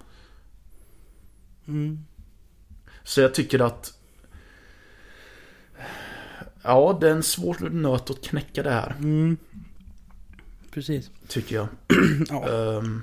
[3.03, 3.93] Så jag tycker att
[6.63, 8.97] Ja, det är en svår nöt att knäcka det här.
[10.71, 11.11] Precis.
[11.29, 11.69] Tycker jag.
[12.29, 12.49] Ja.
[12.79, 13.03] Ehm.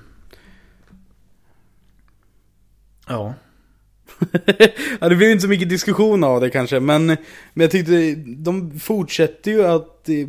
[3.07, 3.33] ja.
[4.99, 6.79] ja, det blir inte så mycket diskussion av det kanske.
[6.79, 7.17] Men, men
[7.53, 10.09] jag tyckte de fortsätter ju att...
[10.09, 10.27] eh,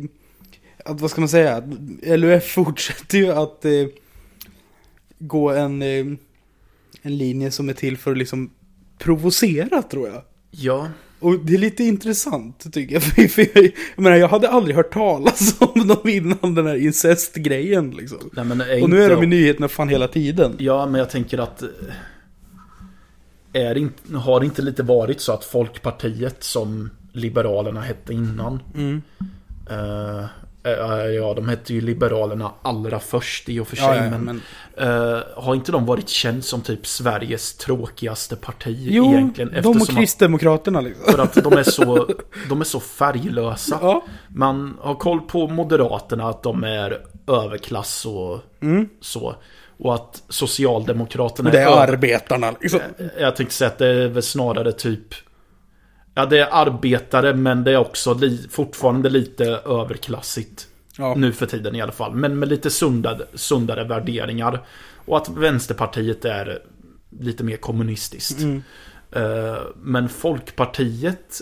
[0.85, 1.63] Att vad ska man säga?
[2.17, 3.71] LUF fortsätter ju att eh,
[5.19, 5.81] gå en...
[5.81, 6.05] eh,
[7.01, 8.49] en linje som är till för att liksom
[8.97, 10.21] provocera tror jag.
[10.51, 13.03] Ja, Och det är lite intressant tycker jag.
[13.03, 13.63] För för jag,
[13.95, 18.17] jag menar, jag hade aldrig hört talas om dem innan den här incestgrejen liksom.
[18.33, 20.55] nej men Och nu är de i nyheterna fan hela tiden.
[20.57, 21.63] Ja, men jag tänker att...
[23.53, 29.01] Är inte, har det inte lite varit så att Folkpartiet som Liberalerna hette innan Mm.
[29.69, 30.19] eh,
[30.63, 34.23] eh, Ja, de hette ju Liberalerna allra först i och för sig Ja, ja, men,
[34.23, 34.41] men...
[35.15, 39.49] eh, Har inte de varit känd som typ Sveriges tråkigaste parti Jo, egentligen?
[39.51, 41.13] de och Eftersom att, Kristdemokraterna liksom.
[41.13, 42.07] för att de är så,
[42.49, 44.03] de är så färglösa Ja.
[44.27, 48.39] Man har koll på Moderaterna att de är överklass och
[49.01, 49.35] så
[49.79, 51.49] Och att Socialdemokraterna.
[51.49, 52.79] Det är över- arbetarna liksom.
[53.19, 55.13] jag tänkte säga att det är väl snarare typ
[56.15, 60.67] Ja det är arbetare men det är också li fortfarande lite överklassigt
[60.99, 61.13] Ja.
[61.17, 64.65] Nu för tiden i alla fall Men med lite sundare, sundare värderingar
[65.05, 66.59] Och att Vänsterpartiet är
[67.19, 68.63] lite mer kommunistiskt Mm.
[69.11, 71.41] Eh, Men Folkpartiet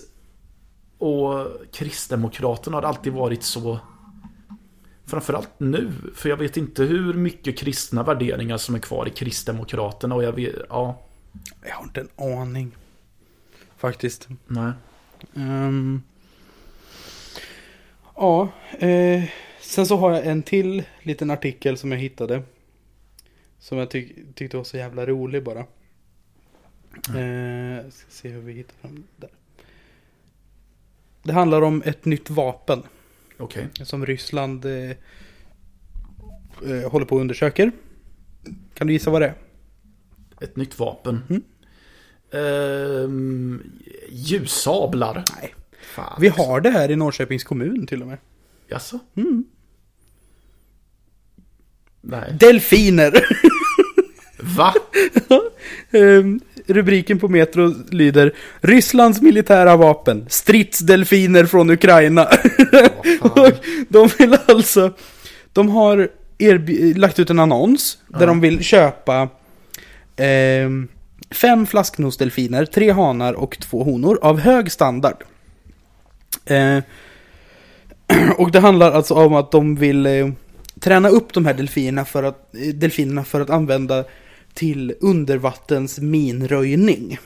[0.97, 3.79] Och Kristdemokraterna har alltid varit så
[5.07, 10.15] Framförallt nu, för jag vet inte hur mycket kristna värderingar som är kvar i Kristdemokraterna
[10.15, 11.01] och jag vet, ja,
[11.67, 12.71] Jag har inte en aning.
[13.77, 14.27] Faktiskt.
[14.47, 14.71] nej.
[15.35, 16.03] Ehm.
[18.15, 18.49] ja,
[18.79, 19.23] eh,
[19.61, 22.43] sen så har jag en till liten artikel som jag hittade.
[23.59, 25.59] Som jag tyck, tyckte var så jävla rolig bara.
[26.95, 29.29] Eh, ska se hur vi hittar fram där.
[31.23, 32.83] Det handlar om ett nytt vapen
[33.37, 33.67] Okej.
[33.83, 34.89] som Ryssland eh,
[36.65, 37.71] eh, håller på och undersöker.
[38.73, 39.35] Kan du gissa vad det är?
[40.41, 41.21] Ett nytt vapen.
[41.29, 41.43] Mm.
[42.31, 43.63] Ehm,
[44.09, 45.23] ljussablar.
[45.41, 45.55] Nej.
[45.81, 46.17] Fan.
[46.21, 48.17] Vi har det här i Norrköpings kommun till och med.
[48.67, 48.99] Jaså?
[49.15, 49.43] Mm.
[52.01, 52.35] Nej.
[52.39, 53.25] Delfiner!
[54.57, 54.73] Va?
[55.91, 62.23] Ehm, Rubriken på Metro lyder Rysslands militära vapen, stridsdelfiner från Ukraina.
[63.21, 63.51] Och
[63.89, 64.93] de vill alltså,
[65.53, 66.09] de har
[66.97, 68.25] lagt ut en annons där Ja.
[68.25, 69.29] de vill köpa
[70.15, 70.87] ehm,
[71.31, 75.23] fem flasknosdelfiner, tre hanar och två honor av hög standard.
[76.45, 76.79] Eh,
[78.37, 80.29] och det handlar alltså om att de vill eh,
[80.79, 84.03] träna upp de här delfinerna för att, eh, delfinerna för att använda
[84.55, 87.17] till undervattens minröjning.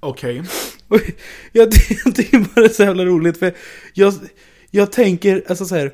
[0.00, 0.42] Okej.
[0.88, 1.00] Och
[1.52, 1.72] jag,
[2.04, 3.54] jag tycker bara det är så jävla roligt för
[3.94, 4.14] jag,
[4.70, 5.92] jag tänker, alltså så här.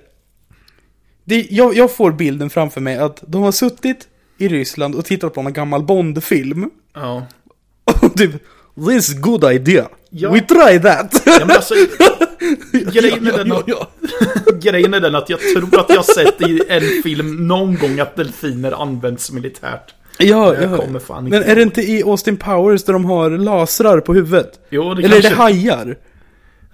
[1.24, 5.34] Det, jag, jag får bilden framför mig att de har suttit i Ryssland och tittat
[5.34, 6.70] på en gammal Bond-film.
[6.94, 7.26] Ja.
[7.84, 8.32] Och typ,
[8.88, 9.88] this is good idea.
[10.10, 10.30] Ja.
[10.32, 11.22] We try that.
[11.26, 11.74] ja men alltså,
[12.92, 13.88] grejen, är den att, ja.
[14.60, 18.16] grejen är den att jag tror att jag sett i en film någon gång att
[18.16, 19.94] delfiner används militärt.
[20.18, 20.76] Ja, Jag ja.
[20.76, 24.60] kommer fan Men är det inte i Austin Powers där de har lasrar på huvudet?
[24.70, 25.96] Jo, det Eller är det kanske hajar?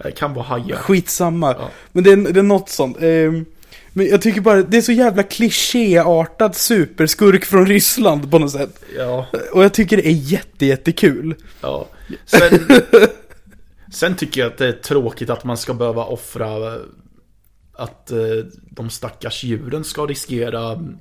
[0.03, 0.77] det kan vara hajar.
[0.77, 1.55] Skitsamma.
[1.59, 1.69] Ja.
[1.91, 2.97] Men det är, det är något sånt.
[3.01, 3.45] Ehm,
[3.93, 8.79] men jag tycker bara, det är så jävla klichéartad superskurk från Ryssland på något sätt.
[8.97, 11.35] Ja, Och jag tycker det är jätte, jättekul.
[11.61, 11.87] ja.
[12.25, 12.59] Sen,
[13.93, 16.77] sen tycker jag att det är tråkigt att man ska behöva offra
[17.73, 18.17] att eh,
[18.71, 20.97] de stackars djuren ska riskera mm,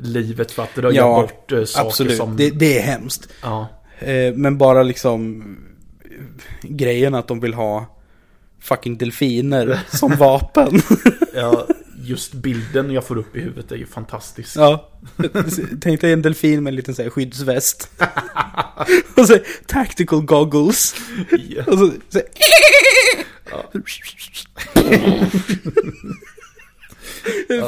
[0.00, 2.36] livet för att röja Ja, bort eh, saker Absolut, som...
[2.36, 3.28] det, det är hemskt.
[3.42, 3.68] Ja,
[3.98, 5.44] Eh, men bara liksom
[6.62, 7.86] grejen att de vill ha
[8.60, 10.82] fucking delfiner som vapen.
[11.34, 11.66] ja,
[12.08, 14.56] just bilden jag får upp i huvudet är ju fantastisk.
[14.56, 14.90] ja.
[15.80, 17.90] Tänk dig en delfin med en liten så här, skyddsväst.
[19.16, 20.94] och så tactical goggles.
[21.48, 21.64] Ja.
[21.66, 22.20] Och så, så
[23.50, 23.70] ja.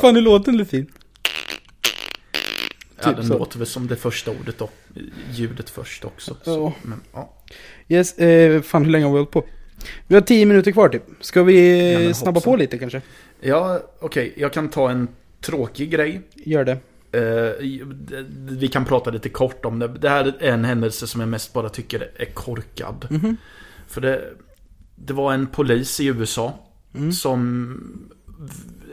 [0.00, 0.86] Fan, hur låter en delfin?
[2.96, 3.38] Ja, Typ den så.
[3.38, 4.70] låter väl som det första ordet då.
[5.32, 6.36] Ljudet först också.
[6.42, 7.36] Så, men, ja.
[7.88, 9.44] Yes, eh, fan hur länge har vi hållit på?
[10.06, 11.02] Vi har tio minuter kvar typ.
[11.20, 13.02] Ska vi Ja, snabba på lite kanske?
[13.40, 14.34] Ja, okej.
[14.36, 15.08] Jag kan ta en
[15.40, 16.20] tråkig grej.
[16.34, 16.78] Gör det.
[17.12, 17.66] Eh,
[18.48, 19.88] vi kan prata lite kort om det.
[19.88, 23.06] Det här är en händelse som jag mest bara tycker är korkad.
[23.10, 23.36] Mhm.
[23.88, 24.24] För det,
[24.96, 27.12] det var en polis i USA Mm.
[27.12, 28.10] som...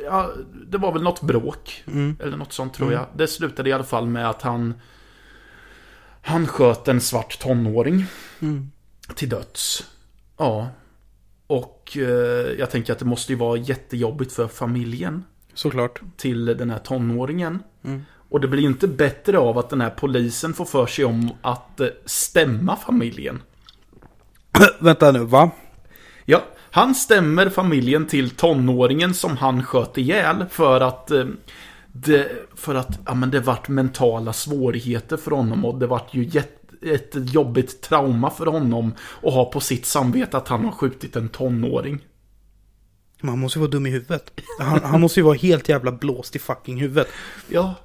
[0.03, 0.31] Ja,
[0.67, 1.83] det var väl något bråk.
[1.87, 2.17] Mm.
[2.23, 3.05] Eller något sånt tror jag.
[3.15, 4.73] Det slutade i alla fall med att han...
[6.21, 8.05] Han sköt en svart tonåring
[8.41, 8.71] Mm.
[9.15, 9.83] till döds.
[10.37, 10.67] Ja.
[11.47, 15.23] Och eh, jag tänker att det måste ju vara jättejobbigt för familjen
[15.53, 16.01] Såklart.
[16.17, 17.63] till den här tonåringen.
[17.83, 18.01] Mm.
[18.29, 21.29] Och det blir ju inte bättre av att den här polisen får för sig om
[21.41, 23.41] att eh, stämma familjen.
[24.79, 25.51] Vänta nu, va?
[26.25, 31.25] Ja, han stämmer familjen till tonåringen som han sköt ihjäl för att eh,
[31.87, 36.23] det, för att ja, men det vart mentala svårigheter för honom och det vart ju
[36.23, 41.15] jätte, ett jobbigt trauma för honom att ha på sitt samvete att han har skjutit
[41.15, 41.99] en tonåring.
[43.21, 44.31] Men han måste ju vara dum i huvudet.
[44.59, 47.07] Han, han måste ju vara helt jävla blåst i fucking huvudet.
[47.49, 47.75] Ja.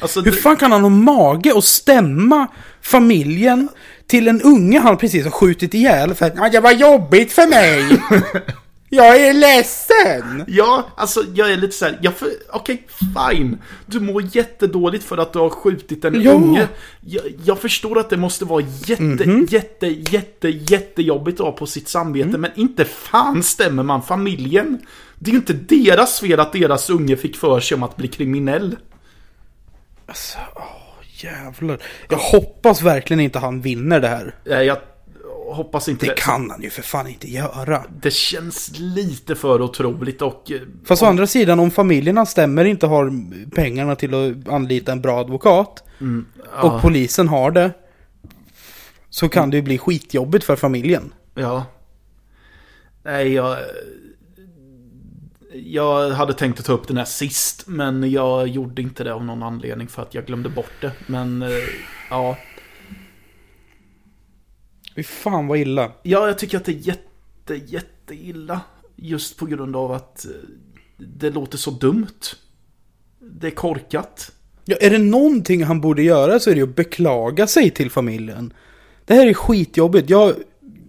[0.00, 2.46] Alltså, Hur fan kan han ha mage att stämma
[2.82, 3.68] familjen
[4.06, 7.46] till en unge han precis har skjutit ihjäl för att "Ja, det var jobbigt för
[7.46, 8.00] mig.
[8.90, 10.44] Jag är ledsen.
[10.48, 12.86] ja, alltså jag är lite såhär, jag för, okej,
[13.30, 13.58] fine.
[13.86, 16.32] Du mår jättedåligt för att du har skjutit en Ja.
[16.32, 16.68] unge.
[17.00, 21.88] Jag, jag förstår att det måste vara jätte, jätte, jätte, jättejobbigt att ha på sitt
[21.88, 24.78] samvete, men inte fan stämmer man familjen.
[25.18, 28.08] Det är ju inte deras fel att deras unge fick för sig om att bli
[28.08, 28.76] kriminell.
[30.06, 30.62] Alltså, åh,
[31.24, 31.78] jävlar.
[32.08, 34.34] Jag hoppas verkligen inte han vinner det här.
[34.62, 34.78] Jag
[35.54, 37.84] hoppas inte Det kan han ju för fan inte göra.
[38.02, 40.50] Det känns lite för otroligt och...
[40.50, 43.12] eh, Fast å andra sidan, om familjerna stämmer inte har
[43.50, 45.84] pengarna till att anlita en bra advokat
[46.62, 47.72] och polisen har det
[49.10, 51.14] så kan det ju bli skitjobbigt för familjen.
[51.34, 51.64] Ja.
[53.02, 53.56] Nej, jag...
[55.52, 59.24] Jag hade tänkt att ta upp den här sist, men jag gjorde inte det av
[59.24, 60.92] någon anledning för att jag glömde bort det.
[61.06, 61.48] Men, eh,
[62.10, 62.36] ja.
[64.98, 65.92] Fy fan vad illa.
[66.02, 68.60] Ja, jag tycker att det är jätte, jätte illa.
[68.96, 70.30] Just på grund av att eh,
[70.96, 72.06] det låter så dumt.
[73.18, 74.32] Det är korkat.
[74.64, 77.90] Ja, är det någonting han borde göra så är det ju att beklaga sig till
[77.90, 78.52] familjen.
[79.04, 80.10] Det här är skitjobbigt.
[80.10, 80.36] Jag, jag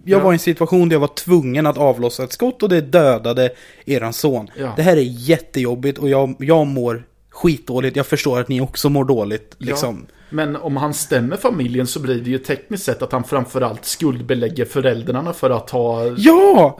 [0.04, 0.24] Ja.
[0.24, 3.50] var i en situation där jag var tvungen att avlossa ett skott och det dödade
[3.84, 4.50] eran son.
[4.58, 4.72] Ja.
[4.76, 7.96] Det här är jättejobbigt och jag, jag mår skitdåligt.
[7.96, 9.54] Jag förstår att ni också mår dåligt.
[9.58, 10.06] Liksom.
[10.30, 14.64] Men om han stämmer familjen så blir det ju tekniskt sett att han framförallt skuldbelägger
[14.64, 16.06] föräldrarna för att ha...
[16.16, 16.78] Ja!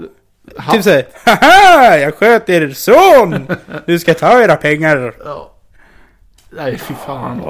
[0.57, 3.46] ha Typ såhär, haha, jag sköt er son!
[3.86, 5.14] Du ska ta era pengar.
[5.24, 5.57] ja.
[6.53, 7.40] Nej, fy fan.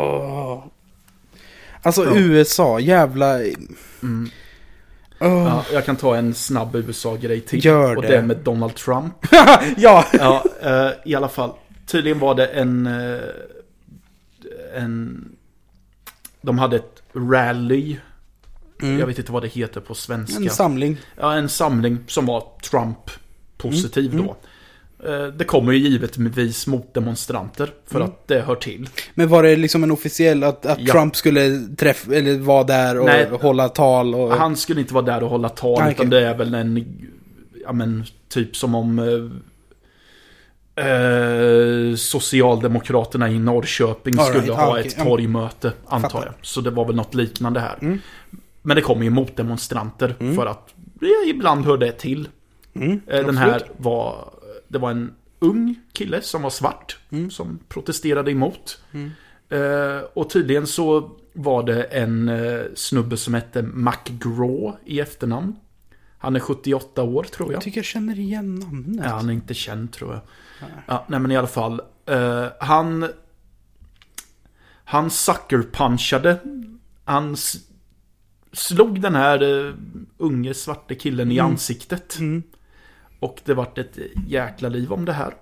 [1.82, 2.10] Alltså Ja.
[2.14, 3.38] USA, jävla...
[5.20, 5.44] Åh.
[5.44, 7.64] Ja, jag kan ta en snabb USA-grej till.
[7.64, 8.08] Gör och det.
[8.08, 9.14] det är med Donald Trump.
[9.76, 10.04] ja!
[10.12, 11.52] Ja, eh, i alla fall.
[11.86, 12.86] Tydligen var det en...
[12.86, 13.18] eh,
[14.74, 15.24] en...
[16.42, 17.96] De hade ett rally.
[18.98, 20.36] Jag vet inte vad det heter på svenska.
[20.36, 20.48] Mm.
[20.48, 20.96] En samling.
[21.16, 24.26] ja, en samling som var Trump-positiv Mm.
[24.26, 24.36] då.
[25.08, 28.08] Eh, Det kommer ju givetvis motdemonstranter för Mm.
[28.08, 28.88] att det hör till.
[29.14, 30.92] Men var det liksom en officiell att, att Ja.
[30.92, 33.28] Trump skulle träffa, eller vara där och Nej.
[33.40, 34.32] hålla tal och...
[34.32, 36.20] Han skulle inte vara där och hålla tal, Ah, utan okej.
[36.20, 36.86] det är väl en,
[37.64, 38.98] ja men, typ som om
[40.80, 45.04] eh, Socialdemokraterna i Norrköping right, skulle ah, ha okej, ett ja.
[45.04, 46.26] torgmöte, antar Fattar.
[46.26, 46.34] jag.
[46.46, 47.98] Så det var väl något liknande här.
[48.62, 52.28] Men det kommer ju motdemonstranter för att ja, ibland hör det till.
[52.74, 54.28] Mm, Eh, Den här var,
[54.68, 57.30] det var en ung kille som var svart, Mm.
[57.30, 58.78] som protesterade emot.
[59.48, 65.56] Eh, och tydligen så var det en eh, snubbe som hette McGraw i efternamn.
[66.18, 67.54] Han är 78 år tror jag.
[67.56, 69.04] Jag tycker jag känner igen namnet.
[69.04, 70.20] Ja, han är inte känd tror jag.
[70.86, 71.80] Ja, nej men i alla fall.
[72.06, 73.08] eh, han...
[74.84, 76.36] Han sucker-punchade.
[77.04, 77.36] Han
[78.52, 79.74] slog den här uh,
[80.18, 82.18] unge svarte killen i ansiktet.
[83.20, 85.34] Och det vart ett jäkla liv om det här.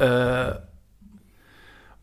[0.00, 0.54] Eh,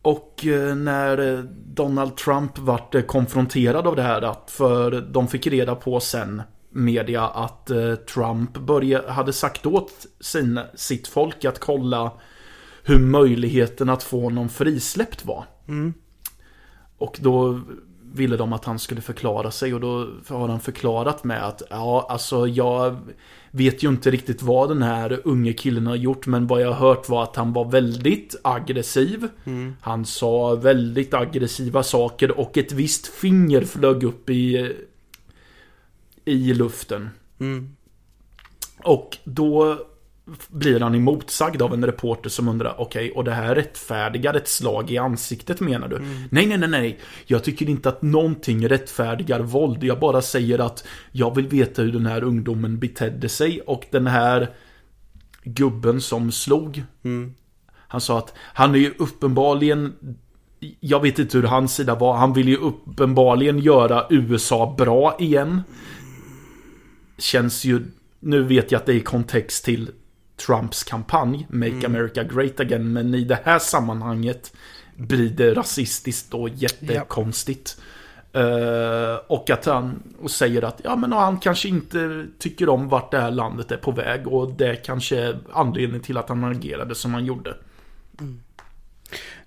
[0.01, 5.76] och eh, när Donald Trump vart konfronterad av det här, att för de fick reda
[5.76, 7.72] på sen media att
[8.13, 12.11] Trump började, hade sagt åt sin, sitt folk att kolla
[12.86, 15.46] hur möjligheten att få någon frisläppt var.
[16.98, 17.62] Och då
[18.14, 22.08] ville de att han skulle förklara sig och då har han förklarat med att ja,
[22.10, 22.98] alltså jag
[23.52, 26.88] vet ju inte riktigt vad den här unge killen har gjort men vad jag har
[26.88, 29.28] hört var att han var väldigt aggressiv.
[29.82, 34.74] Han sa väldigt aggressiva saker och ett visst finger flög upp i,
[36.26, 37.10] i luften.
[38.84, 39.80] Och då
[40.48, 44.92] blir han emotsagd av en reporter som undrar Okej, och det här rättfärdigar ett slag
[44.92, 46.00] i ansiktet menar du?
[46.30, 47.00] Nej, nej, nej, nej.
[47.26, 49.84] Jag tycker inte att någonting rättfärdigar våld.
[49.84, 54.08] Jag bara säger att jag vill veta hur den här ungdomen betedde sig och den
[54.08, 54.50] här
[55.44, 56.84] gubben som slog.
[57.76, 59.94] Han sa att han är ju uppenbarligen
[60.80, 62.18] jag vet inte hur hans sida var.
[62.18, 65.62] Han vill ju uppenbarligen göra USA bra igen.
[67.18, 67.84] Känns ju...
[68.20, 69.92] Nu vet jag att det är i kontext till
[70.36, 72.94] Trumps kampanj Make America Great Again.
[72.94, 74.54] Men i det här sammanhanget
[74.96, 77.82] blir det rasistiskt och jättekonstigt.
[78.34, 83.12] Eh, och att han och säger att ja, men han kanske inte tycker om vart
[83.12, 84.28] det här landet är på väg.
[84.28, 87.56] Och det kanske är anledningen till att han agerade som han gjorde.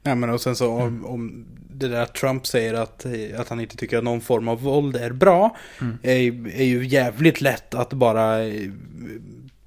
[0.03, 3.07] Nej men och sen så om, om det där att Trump säger att,
[3.39, 5.57] att han inte tycker att någon form av våld är bra.
[6.03, 8.71] Är, är ju jävligt lätt att bara eh,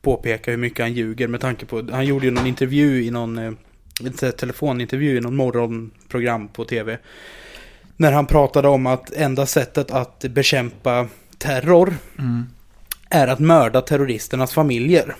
[0.01, 3.37] påpeka hur mycket han ljuger med tanke på, han gjorde ju någon intervju i någon,
[3.37, 3.51] eh,
[4.01, 6.97] inte telefonintervju i någon morgonprogram på tv.
[7.97, 11.93] När han pratade om att enda sättet att bekämpa terror
[13.09, 15.15] är att mörda terroristernas familjer.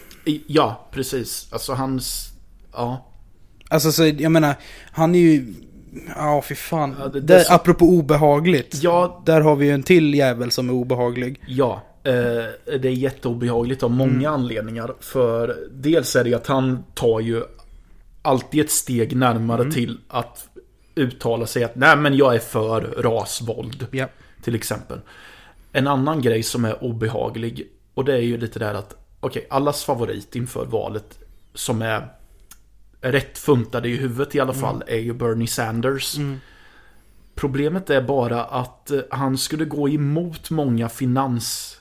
[0.48, 1.48] Ja, precis.
[1.52, 2.28] Alltså hans...
[2.74, 3.08] Ja.
[3.70, 4.56] Alltså så, jag menar,
[4.92, 5.54] han är ju...
[6.16, 6.96] Ja, fy fan.
[7.00, 8.80] Ja, det- det där, så- Apropå obehagligt.
[8.84, 11.42] Ja, Där har vi ju en till jävel som är obehaglig.
[11.48, 14.94] Ja, eh, det är jätteobehagligt av många anledningar.
[15.00, 17.44] För dels är det att han tar ju
[18.22, 20.50] alltid ett steg närmare till att
[20.96, 23.88] uttala sig att nej men jag är för rasvåld.
[23.92, 24.08] Ja.
[24.44, 25.00] Till exempel.
[25.72, 29.84] En annan grej som är obehaglig och det är ju lite där att okej, allas
[29.84, 31.20] favorit inför valet
[31.54, 32.08] som är
[33.02, 36.18] rätt funtade i huvudet i alla fall är ju Bernie Sanders.
[37.36, 41.78] Problemet är bara att eh, han skulle gå emot många finans...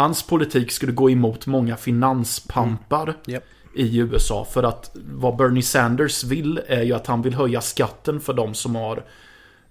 [0.00, 3.44] Hans politik skulle gå emot många finanspampar Japp.
[3.74, 4.46] i USA.
[4.50, 8.54] För att vad Bernie Sanders vill är ju att han vill höja skatten för de
[8.54, 8.96] som har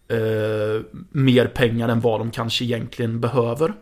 [0.08, 3.74] eh, mer pengar än vad de kanske egentligen behöver.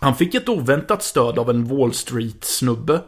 [0.00, 3.00] Han fick ett oväntat stöd av en Wall Street-snubbe.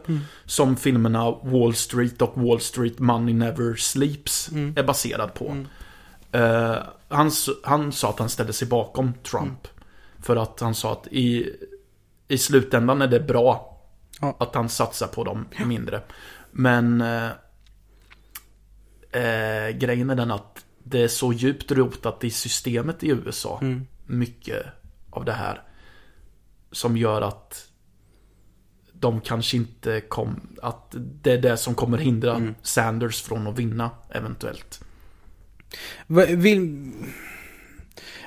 [0.45, 5.65] Som filmerna Wall Street och Wall Street Money Never Sleeps är baserad på.
[6.31, 6.75] Eh,
[7.09, 9.67] han, s- han sa att han ställde sig bakom Trump.
[10.21, 11.49] För att han sa att i,
[12.27, 13.73] i slutändan är det bra
[14.21, 14.37] Ja.
[14.39, 16.01] att han satsar på dem mindre.
[16.51, 17.29] Men eh,
[19.11, 23.61] eh, grejen är den att det är så djupt rotat i systemet i USA.
[24.05, 24.65] Mycket
[25.09, 25.61] av det här.
[26.71, 27.67] Som gör att
[28.93, 33.89] de kanske inte kom, att det är det som kommer hindra Sanders från att vinna
[34.09, 34.81] eventuellt.
[36.37, 36.91] Vil,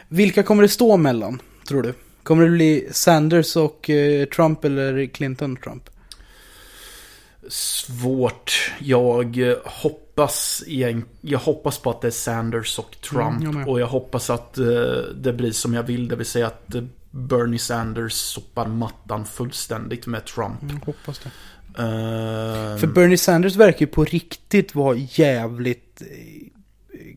[0.09, 1.95] vilka kommer det stå mellan, tror du?
[2.23, 5.91] Kommer det bli Sanders och eh, Trump eller Clinton och Trump?
[7.49, 8.73] Svårt.
[8.79, 10.63] Jag eh, hoppas
[11.21, 13.43] jag hoppas på att det är Sanders och Trump.
[13.43, 14.65] Mm, jag och jag hoppas att eh,
[15.15, 16.09] det blir som jag vill.
[16.09, 20.59] Det vill säga att eh, Bernie Sanders sopar mattan fullständigt med Trump.
[20.63, 21.31] Jag hoppas det.
[21.83, 26.03] Eh, För Bernie Sanders verkar ju på riktigt vara jävligt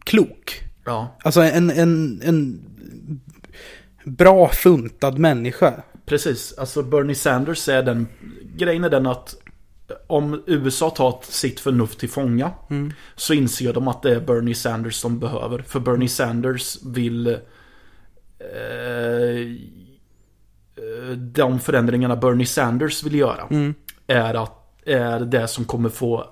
[0.03, 0.63] klok.
[0.85, 2.61] ja, Alltså en, en, en
[4.03, 5.83] bra funtad människa.
[6.05, 6.53] precis.
[6.57, 8.07] Alltså Bernie Sanders är den...
[8.55, 9.35] Grejen är den att
[10.07, 12.51] om USA tar sitt förnuft till fånga
[13.15, 15.59] så inser de att det är Bernie Sanders som behöver.
[15.61, 17.37] För Bernie Sanders vill eh,
[21.17, 23.47] de förändringarna Bernie Sanders vill göra
[24.07, 26.29] är, att, är det som kommer få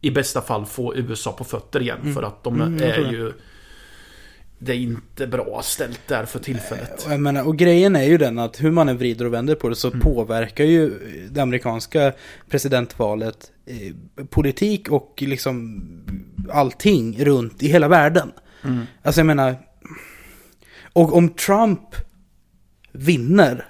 [0.00, 2.14] i bästa fall få USA på fötter igen.
[2.14, 3.34] För att de Mm, är ju det
[4.72, 7.06] är inte bra ställt där för tillfället.
[7.06, 9.54] Och, jag menar, och grejen är ju den att hur man än vrider och vänder
[9.54, 10.98] på det så påverkar ju
[11.30, 12.12] det amerikanska
[12.48, 15.82] presidentvalet eh, politik och liksom
[16.50, 18.32] allting runt i hela världen.
[19.02, 19.56] Alltså jag menar,
[20.92, 21.94] och om Trump
[22.92, 23.66] vinner,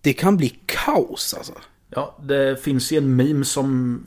[0.00, 1.52] det kan bli kaos alltså.
[1.90, 4.00] Ja, det finns ju en meme som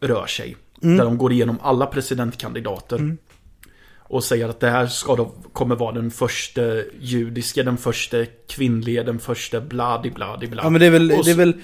[0.00, 0.56] rör sig.
[0.82, 0.96] Mm.
[0.96, 3.16] Där de går igenom alla presidentkandidater.
[4.08, 6.60] Och säger att det här ska då, kommer vara den första
[7.00, 8.16] judiska, den första
[8.48, 10.62] kvinnliga, den första bladi bladi bla.
[10.62, 11.54] Ja men det är väl, Och det är så- väl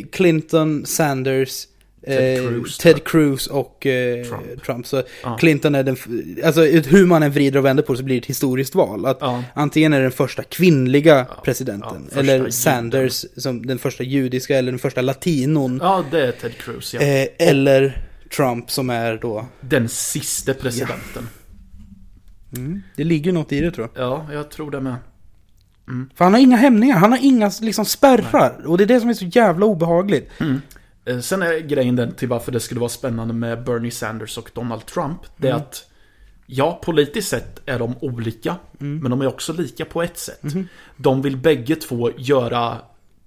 [0.00, 1.66] eh, Clinton, Sanders,
[2.06, 4.64] Ted eh, Cruz, Ted Cruz och eh, Trump.
[4.64, 4.86] Trump.
[4.86, 5.36] Så Ja.
[5.36, 5.96] Clinton är den,
[6.44, 9.06] alltså hur man än vrider och vänder på det så blir det ett historiskt val.
[9.06, 9.42] Att Ja.
[9.54, 12.52] Antingen är det den första kvinnliga presidenten, ja, första eller juden.
[12.52, 15.78] Sanders som den första judiska, eller den första latinon.
[15.82, 17.00] Ja, det är Ted Cruz, ja.
[17.00, 18.02] Eh, eller
[18.36, 21.28] Trump som är då, Den sista presidenten.
[22.96, 24.04] Det ligger något i det tror jag.
[24.04, 24.96] Ja, jag tror det med.
[26.14, 28.66] För han har inga hämningar, han har inga liksom spärrar.
[28.66, 30.30] Och det är det som är så jävla obehagligt.
[31.04, 34.50] Eh, Sen är grejen den till varför det skulle vara spännande med Bernie Sanders och
[34.54, 35.18] Donald Trump.
[35.36, 35.88] Det är att
[36.46, 38.56] Ja, politiskt sett är de olika.
[38.78, 40.42] Men de är också lika på ett sätt.
[40.96, 42.76] De vill bägge två göra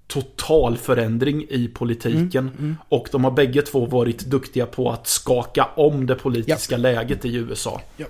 [0.08, 2.78] total förändring i politiken.
[2.90, 7.36] Och de har bägge två varit duktiga på att skaka om det politiska läget i
[7.36, 7.82] USA.
[7.98, 8.06] Ja.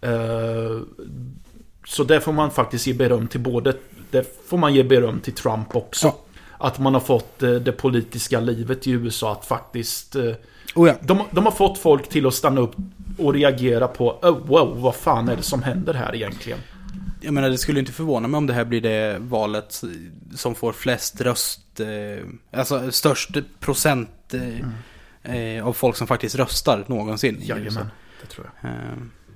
[0.00, 0.80] Eh,
[1.86, 3.76] så det får man faktiskt ge beröm till både
[4.10, 6.06] Det får man ge beröm till Trump också.
[6.06, 6.18] Ja.
[6.58, 10.32] Att man har fått eh, det politiska livet i USA att faktiskt eh,
[10.74, 10.94] Oh ja.
[11.00, 12.74] de, de har fått folk till att stanna upp
[13.18, 16.58] och reagera på oh, wow, vad fan är det som händer här egentligen?
[17.20, 19.82] Jag menar, det skulle inte förvåna mig om det här blir det valet
[20.34, 22.26] som får flest röst, eh,
[22.60, 23.30] alltså störst
[23.60, 27.38] procent eh, eh, av folk som faktiskt röstar någonsin.
[27.40, 27.86] Jajamän.
[28.20, 28.70] Det tror jag.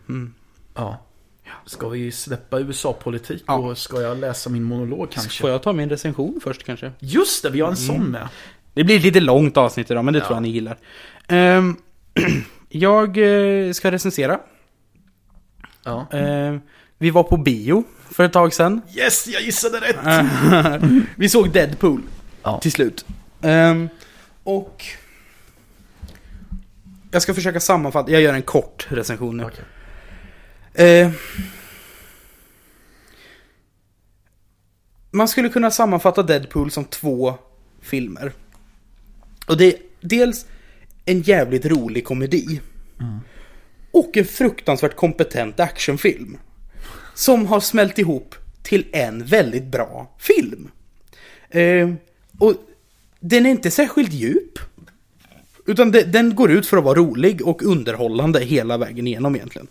[0.08, 0.34] Mm.
[0.74, 0.98] Ja.
[1.66, 3.54] Ska vi släppa USA-politik Ja.
[3.54, 5.40] och ska jag läsa min monolog kanske?
[5.40, 6.92] Får jag ta min recension först kanske?
[6.98, 8.28] Just det, vi har en sån med.
[8.74, 10.26] Det blir ett lite långt avsnitt idag, men det Ja.
[10.26, 10.78] tror jag ni gillar.
[11.28, 11.76] Ehm,
[12.68, 14.40] jag eh, ska recensera.
[15.84, 16.06] Ja.
[16.12, 16.60] Ehm,
[16.98, 18.80] vi var på bio för ett tag sedan.
[18.96, 21.06] Yes, jag gissade rätt!
[21.16, 22.02] vi såg Deadpool
[22.42, 22.58] Ja.
[22.60, 23.04] till slut.
[23.42, 23.88] Ehm,
[24.44, 24.84] och...
[27.10, 29.44] Jag ska försöka sammanfatta, jag gör en kort recension nu.
[29.44, 29.64] Okej.
[30.74, 31.10] Eh,
[35.10, 37.34] man skulle kunna sammanfatta Deadpool som två
[37.80, 38.32] filmer.
[39.46, 40.46] Och det är dels
[41.04, 42.60] en jävligt rolig komedi.
[43.90, 46.38] Och en fruktansvärt kompetent actionfilm.
[47.14, 50.70] Som har smält ihop till en väldigt bra film.
[51.50, 51.90] Eh,
[52.38, 52.54] och
[53.20, 54.58] den är inte särskilt djup.
[55.66, 59.68] Utan de, den går ut för att vara rolig och underhållande hela vägen igenom egentligen.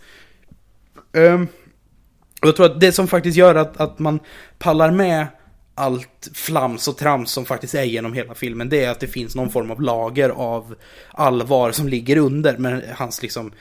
[2.42, 4.20] Och jag tror att det som faktiskt gör att, att man
[4.58, 5.28] pallar med
[5.76, 9.36] allt flams och trams som faktiskt är genom hela filmen, det är att det finns
[9.36, 10.76] någon form av lager av
[11.12, 13.52] allvar som ligger under med hans liksom,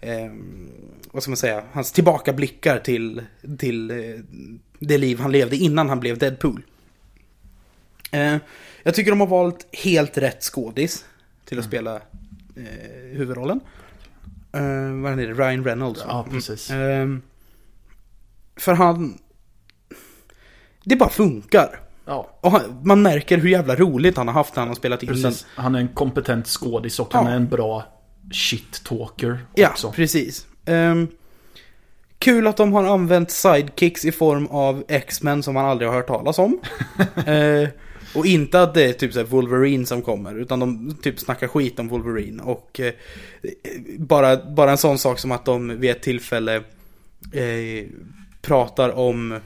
[0.00, 0.70] ehm,
[1.12, 3.22] vad ska man säga, hans tillbakablickar till,
[3.58, 3.96] till eh,
[4.78, 6.62] det liv han levde innan han blev Deadpool.
[8.10, 8.36] Eh,
[8.82, 11.04] jag tycker de har valt helt rätt skådis
[11.44, 11.96] till att spela
[12.56, 13.60] eh, huvudrollen.
[14.54, 15.32] Eh, vad är det?
[15.32, 16.04] Ryan Reynolds.
[16.08, 16.70] Ja, precis.
[16.70, 17.22] Ehm,
[18.56, 19.18] för han...
[20.84, 21.80] Det bara funkar.
[22.06, 25.02] Ja, Och han, man märker hur jävla roligt han har haft när han har spelat
[25.02, 25.32] in den.
[25.56, 27.18] Han är en kompetent skådis och Ja.
[27.18, 27.84] han är en bra
[28.32, 29.92] shit-talker Ja, också.
[29.92, 30.46] precis.
[30.66, 31.08] Ehm,
[32.18, 36.06] kul att de har använt sidekicks i form av X-Men som man aldrig har hört
[36.06, 36.58] talas om.
[37.26, 37.68] Eh,
[38.14, 41.48] och inte att det är typ så här Wolverine som kommer, utan de typ snackar
[41.48, 42.42] skit om Wolverine.
[42.42, 42.92] Och eh,
[43.98, 46.56] bara, bara en sån sak som att de vid ett tillfälle
[47.32, 47.86] eh,
[48.42, 49.40] pratar om,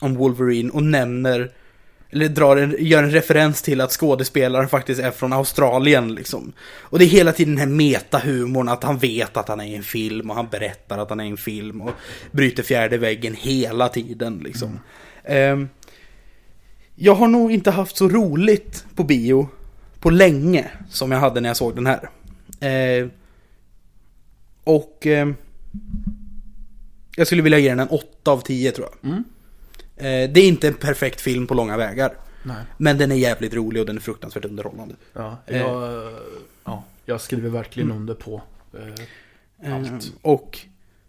[0.00, 1.52] om Wolverine och nämner
[2.10, 6.52] eller drar en, gör en referens till att skådespelaren faktiskt är från Australien liksom.
[6.80, 9.74] Och det är hela tiden den här metahumorn att han vet att han är i
[9.74, 11.90] en film och han berättar att han är i en film och
[12.30, 14.78] bryter fjärde väggen hela tiden liksom.
[15.24, 15.68] Ehm,
[16.96, 19.48] jag har nog inte haft så roligt på bio
[20.00, 22.10] på länge som jag hade när jag såg den här.
[22.60, 23.08] Eh,
[24.64, 25.28] och eh,
[27.16, 29.10] jag skulle vilja ge den en 8 av 10 tror jag.
[29.10, 29.24] Mm.
[29.96, 32.14] Eh, det är inte en perfekt film på långa vägar.
[32.42, 32.56] Nej.
[32.78, 34.94] Men den är jävligt rolig och den är fruktansvärt underhållande.
[35.12, 35.56] Ja, Eh.
[35.58, 36.12] jag,
[36.64, 38.42] ja, jag skriver verkligen under på
[38.72, 39.04] eh,
[39.62, 40.12] Eh, allt.
[40.22, 40.58] och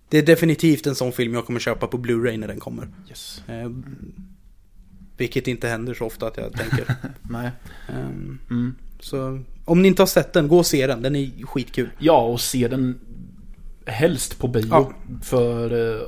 [0.09, 2.87] det är definitivt en sån film jag kommer köpa på Blu-ray när den kommer.
[3.09, 3.41] Yes.
[5.17, 6.95] Vilket inte händer så ofta att jag tänker.
[7.21, 7.49] Nej.
[7.89, 8.75] Ehm, Mm.
[8.99, 11.01] så om ni inte har sett den, gå och se den.
[11.01, 11.89] Den är skitkul.
[11.99, 12.99] Ja, och se den
[13.85, 14.67] helst på bio.
[14.69, 14.91] Ja.
[15.23, 16.01] För eh,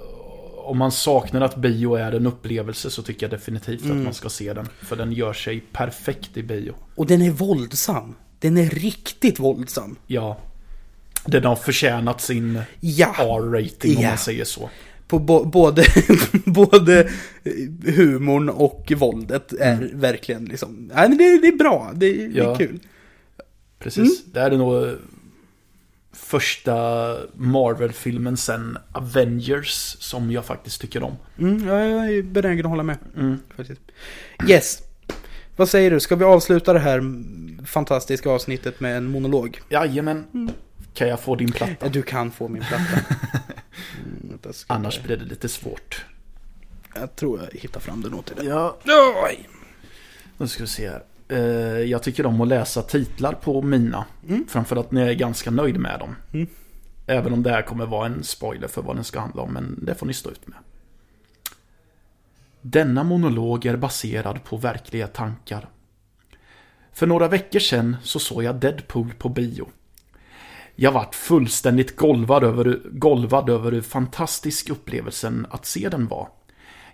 [0.58, 3.98] om man saknar att bio är en upplevelse så tycker jag definitivt Mm.
[3.98, 4.68] att man ska se den.
[4.82, 6.74] För den gör sig perfekt i bio.
[6.96, 8.16] Och den är våldsam.
[8.40, 9.96] Den är riktigt våldsam.
[10.08, 10.38] Ja.
[11.26, 13.16] Den har förtjänat sin Ja.
[13.18, 14.10] R-rating om Ja.
[14.10, 14.70] man säger så.
[15.10, 15.84] På bo- både,
[16.46, 17.10] både
[17.86, 20.92] humorn och våldet är verkligen liksom...
[20.96, 21.92] Nej, men det, det är bra.
[21.94, 22.56] Det, det är Ja.
[22.56, 22.80] kul.
[23.80, 23.98] Precis.
[24.22, 24.34] Mm.
[24.34, 24.94] Det här är nog eh,
[26.14, 26.76] första
[27.34, 31.16] Marvel-filmen sen Avengers som jag faktiskt tycker om.
[31.40, 32.98] Mm, ja, jag är benägen att hålla med.
[33.18, 33.38] Mm.
[33.56, 33.82] Faktiskt.
[34.50, 34.80] Yes.
[35.56, 36.00] Vad säger du?
[36.00, 37.04] Ska vi avsluta det här
[37.66, 39.62] fantastiska avsnittet med en monolog?
[39.70, 40.24] Jajamän.
[40.34, 40.50] Mm.
[40.94, 41.76] Kan jag få din platta?
[41.80, 42.84] Ja, Du kan få min platta.
[44.24, 46.06] Mm, Annars blir det lite svårt.
[46.96, 48.36] Jag tror jag hittar fram den åt dig.
[48.36, 48.44] där.
[48.54, 48.78] Ja,
[49.26, 49.50] Oj!
[50.38, 51.04] nu ska vi se här.
[51.28, 51.38] Eh,
[51.84, 54.06] Jag tycker om att läsa titlar på mina.
[54.28, 54.46] Mm.
[54.50, 56.16] Framförallt när jag är ganska nöjd med dem.
[56.34, 56.48] Mm.
[57.08, 59.80] Även om det här kommer vara en spoiler för vad den ska handla om, men
[59.86, 60.58] det får ni stå ut med.
[62.62, 65.70] Denna monolog är baserad på verkliga tankar.
[66.94, 69.70] För några veckor sedan så såg jag Deadpool på bio.
[70.82, 76.30] Jag vart fullständigt golvad över, golvad över hur fantastisk upplevelsen att se den var.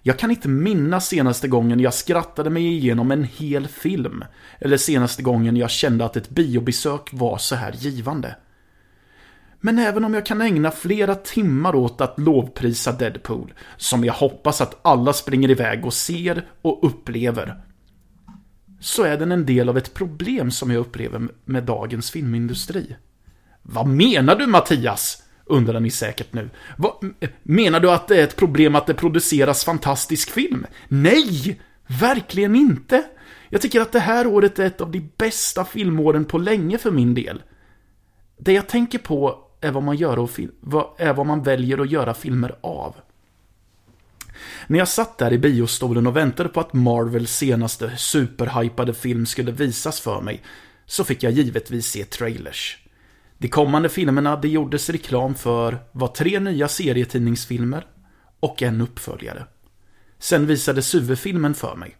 [0.01, 4.23] Jag kan inte minnas senaste gången jag skrattade mig igenom en hel film.
[4.59, 8.35] Eller senaste gången jag kände att ett biobesök var så här givande.
[9.59, 14.61] Men även om jag kan ägna flera timmar åt att lovprisa Deadpool, som jag hoppas
[14.61, 17.63] att alla springer iväg och ser och upplever,
[18.79, 22.95] så är den en del av ett problem som jag upplever med dagens filmindustri.
[23.67, 25.23] Vad menar du Mattias?
[25.45, 26.49] Undrar ni säkert nu.
[26.77, 26.93] Vad,
[27.43, 30.65] menar du att det är ett problem att det produceras fantastisk film?
[30.87, 31.59] Nej!
[31.87, 33.03] Verkligen inte!
[33.49, 36.91] Jag tycker att det här året är ett av de bästa filmåren på länge för
[36.91, 37.43] min del.
[38.37, 41.77] Det jag tänker på är vad man, gör och fil- vad, är vad man väljer
[41.77, 42.95] att göra filmer av.
[44.67, 49.51] När jag satt där i biostolen och väntade på att Marvels senaste superhypade film skulle
[49.51, 50.41] visas för mig,
[50.85, 52.84] så fick jag givetvis se trailers.
[53.37, 57.85] De kommande filmerna det gjordes reklam för var tre nya serietidningsfilmer
[58.39, 59.45] och en uppföljare.
[60.19, 61.95] Sen visades huvudfilmen för mig,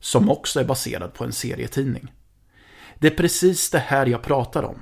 [0.00, 2.12] som också är baserad på en serietidning.
[2.98, 4.78] Det är precis det här jag pratar om.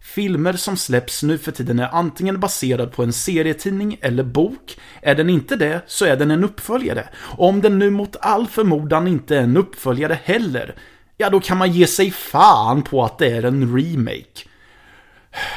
[0.00, 4.78] Filmer som släpps nu för tiden är antingen baserad på en serietidning eller bok.
[5.02, 7.08] Är den inte det, så är den en uppföljare.
[7.14, 10.76] Och om den nu mot all förmodan inte är en uppföljare heller,
[11.16, 14.48] ja då kan man ge sig fan på att det är en remake.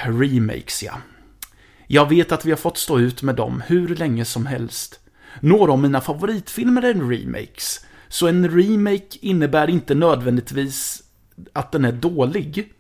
[0.03, 0.93] Remakes, ja.
[1.87, 4.99] Jag vet att vi har fått stå ut med dem hur länge som helst.
[5.39, 7.85] Några av mina favoritfilmer är remakes.
[8.07, 11.03] Så en remake innebär inte nödvändigtvis
[11.53, 12.73] att den är dålig.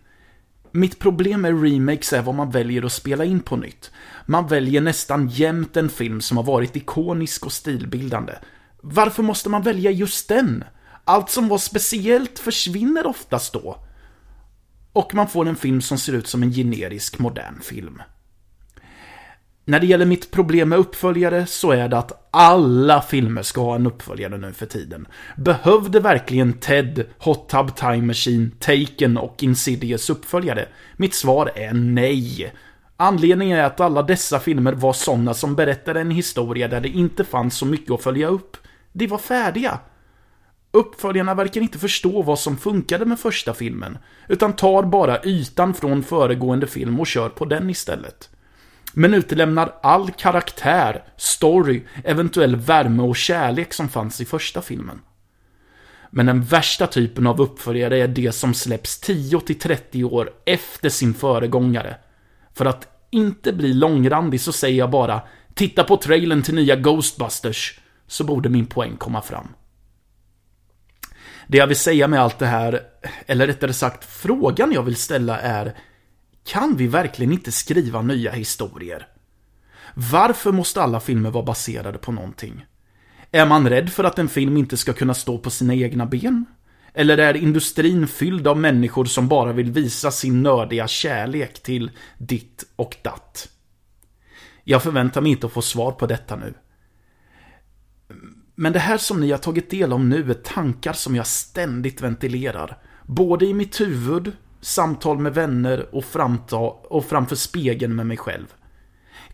[0.71, 3.91] Mitt problem med remakes är vad man väljer att spela in på nytt.
[4.25, 8.33] Man väljer nästan jämt en film som har varit ikonisk och stilbildande.
[8.81, 10.63] Varför måste man välja just den?
[11.03, 13.85] Allt som var speciellt försvinner oftast då.
[14.95, 18.01] Och man får en film som ser ut som en generisk modern film.
[19.65, 23.75] När det gäller mitt problem med uppföljare så är det att alla filmer ska ha
[23.75, 25.07] en uppföljare nu för tiden.
[25.37, 30.67] Behövde verkligen Ted, Hot Tub Time Machine, Taken och Insidious uppföljare?
[30.97, 32.53] Mitt svar är nej.
[32.97, 37.23] Anledningen är att alla dessa filmer var sådana som berättade en historia där det inte
[37.23, 38.57] fanns så mycket att följa upp.
[38.93, 39.79] De var färdiga.
[40.75, 43.97] Uppföljarna verkar inte förstå vad som funkade med första filmen,
[44.27, 48.29] utan tar bara ytan från föregående film och kör på den istället
[48.97, 55.01] men utelämnar all karaktär, story, eventuell värme och kärlek som fanns i första filmen.
[56.09, 61.95] Men den värsta typen av uppföljare är det som släpps 10-30 år efter sin föregångare.
[62.53, 65.21] För att inte bli långrandig så säger jag bara
[65.53, 69.47] Titta på trailern till nya Ghostbusters, så borde min poäng komma fram.
[71.47, 72.81] Det jag vill säga med allt det här,
[73.27, 75.75] eller rättare sagt frågan jag vill ställa är
[76.45, 79.07] kan vi verkligen inte skriva nya historier?
[79.93, 82.65] Varför måste alla filmer vara baserade på någonting?
[83.31, 86.45] Är man rädd för att en film inte ska kunna stå på sina egna ben?
[86.93, 92.63] Eller är industrin fylld av människor som bara vill visa sin nördiga kärlek till ditt
[92.75, 93.49] och datt?
[94.63, 96.53] Jag förväntar mig inte att få svar på detta nu.
[98.55, 102.01] Men det här som ni har tagit del av nu är tankar som jag ständigt
[102.01, 102.77] ventilerar.
[103.05, 104.31] Både i mitt huvud
[104.61, 108.45] samtal med vänner och, framta och framför spegeln med mig själv.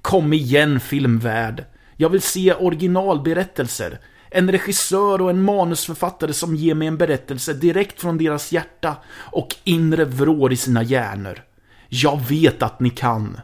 [0.02, 1.66] Kom igen filmvärld!
[1.98, 4.00] Jag vill se originalberättelser.
[4.30, 9.56] En regissör och en manusförfattare som ger mig en berättelse direkt från deras hjärta och
[9.64, 11.44] inre vrår i sina hjärnor.
[11.90, 13.38] Jag vet att ni kan.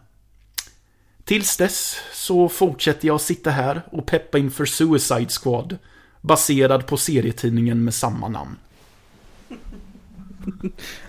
[1.28, 5.78] Tills dess så fortsätter jag sitta här och peppa inför Suicide Squad
[6.22, 8.56] baserad på serietidningen med samma namn.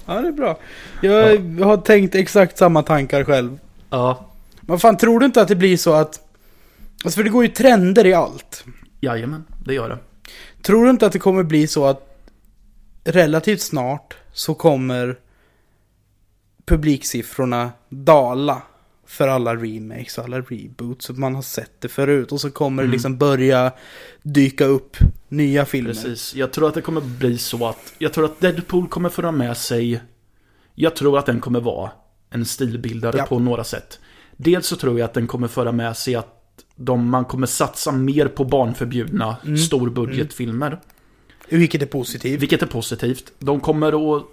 [0.06, 0.58] Ja, det är bra.
[1.00, 3.58] Jag har tänkt exakt samma tankar själv.
[3.90, 4.26] Ja,
[4.60, 6.20] Men fan, tror du inte att det blir så att...
[7.04, 8.64] Alltså för det går ju trender i allt.
[9.00, 9.98] jajamän, det gör det.
[10.62, 12.18] Tror du inte att det kommer bli så att
[13.04, 15.18] relativt snart så kommer
[16.64, 18.62] publiksiffrorna dala
[19.08, 21.06] för alla remakes och alla reboots.
[21.06, 23.72] Så man har sett det förut och så kommer det liksom börja
[24.22, 24.96] dyka upp
[25.28, 25.92] nya filmer.
[25.92, 26.34] Precis.
[26.34, 29.56] Jag tror att det kommer bli så att, jag tror att Deadpool kommer föra med
[29.56, 30.00] sig,
[30.74, 31.90] jag tror att den kommer vara
[32.30, 33.26] en stilbildare Ja.
[33.26, 33.98] på några sätt.
[34.36, 36.34] Dels så tror jag att den kommer föra med sig att
[36.76, 40.80] de, man kommer satsa mer på barnförbjudna storbudgetfilmer.
[41.48, 42.42] Vilket är positivt.
[42.42, 43.32] Vilket är positivt.
[43.38, 44.24] De kommer att...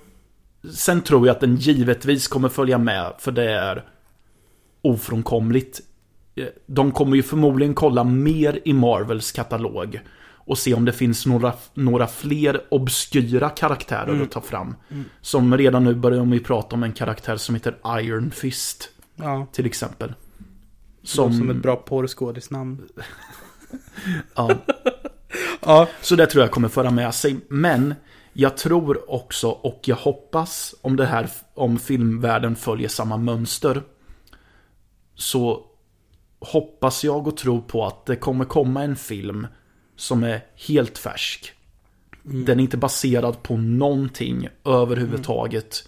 [0.74, 3.84] Sen tror jag att den givetvis kommer följa med, för det är
[4.86, 5.82] ofrånkomligt.
[6.36, 10.00] Eh, De kommer ju förmodligen kolla mer i Marvels katalog
[10.48, 14.76] och se om det finns några, några fler obskyra karaktärer att ta fram.
[15.22, 19.66] Som redan nu börjar ju prata om en karaktär som heter Iron Fist, Ja, till
[19.66, 20.14] exempel.
[21.04, 22.82] som, Som, som ett bra porrskådisnamn.
[24.36, 24.50] ja,
[25.66, 27.36] Ja, Så det tror jag kommer föra med sig.
[27.50, 27.96] Men
[28.34, 33.82] jag tror också och jag hoppas om det här om filmvärlden följer samma mönster.
[35.16, 35.64] Så
[36.40, 39.48] hoppas jag och tror på att det kommer komma en film
[39.96, 41.52] som är helt färsk.
[42.24, 45.84] Den är inte baserad på någonting överhuvudtaget.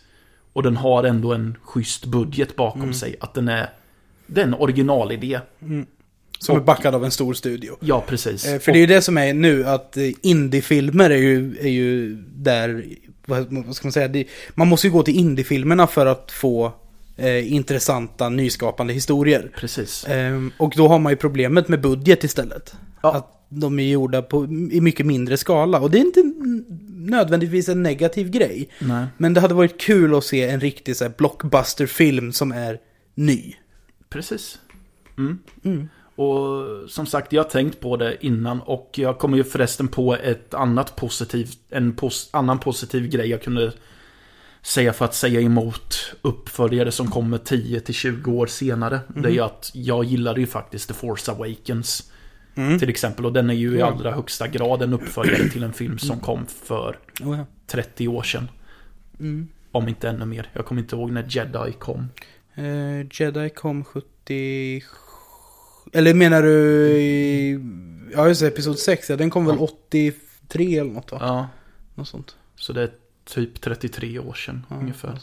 [0.54, 3.16] Och den har ändå en schysst budget bakom sig.
[3.20, 3.70] Att den är,
[4.28, 5.40] det är en originalidé.
[6.40, 7.78] som är Och- backad av en stor studio.
[7.80, 8.46] Ja, precis.
[8.46, 11.70] Eh, För det är ju det som är nu, att eh, indiefilmer är ju, är
[11.70, 12.86] ju där,
[13.26, 14.26] vad, vad ska man säga, det,
[14.56, 16.74] man måste ju gå till indiefilmerna för att få
[17.18, 19.52] eh, intressanta, nyskapande historier.
[19.56, 20.06] Precis.
[20.08, 22.76] Ehm, och då har man ju problemet med budget istället.
[23.02, 23.14] Ja.
[23.14, 25.80] Att de är gjorda på, i mycket mindre skala.
[25.80, 26.24] Och det är inte
[26.90, 28.70] nödvändigtvis en negativ grej.
[28.80, 29.06] Nej.
[29.18, 32.80] Men det hade varit kul att se en riktig så här, blockbuster-film som är
[33.16, 33.56] ny.
[34.10, 34.60] Precis.
[35.18, 35.40] Mm.
[35.64, 35.90] Mm.
[36.16, 40.16] Och som sagt, jag har tänkt på det innan och jag kommer ju förresten på
[40.16, 43.74] ett annat positivt, en pos, annan positiv grej jag kunde
[44.62, 49.00] säga för att säga emot uppföljare som kommer 10-20 år senare.
[49.16, 52.12] Det är ju att jag gillade ju faktiskt The Force Awakens.
[52.56, 52.80] Mm.
[52.80, 55.98] Till exempel, och den är ju i allra högsta grad en uppföljare till en film
[56.00, 57.46] som kom för Oh, ja.
[57.68, 58.50] 30 år sedan.
[59.20, 59.48] mm.
[59.72, 60.50] Om inte ännu mer.
[60.54, 62.10] Jag kommer inte ihåg när Jedi kom.
[62.56, 64.84] Eh, Jedi kom 70...
[65.94, 66.92] Eller menar du...
[66.98, 67.60] i-
[68.14, 69.10] Ja, just det, Episod 6.
[69.10, 69.64] Ja, den kom väl Ja.
[69.88, 71.18] 83 eller något va?
[71.22, 71.48] Ja,
[71.96, 72.36] Något sånt.
[72.56, 72.90] så det är
[73.28, 75.20] typ 33 år sedan Ja, ungefär.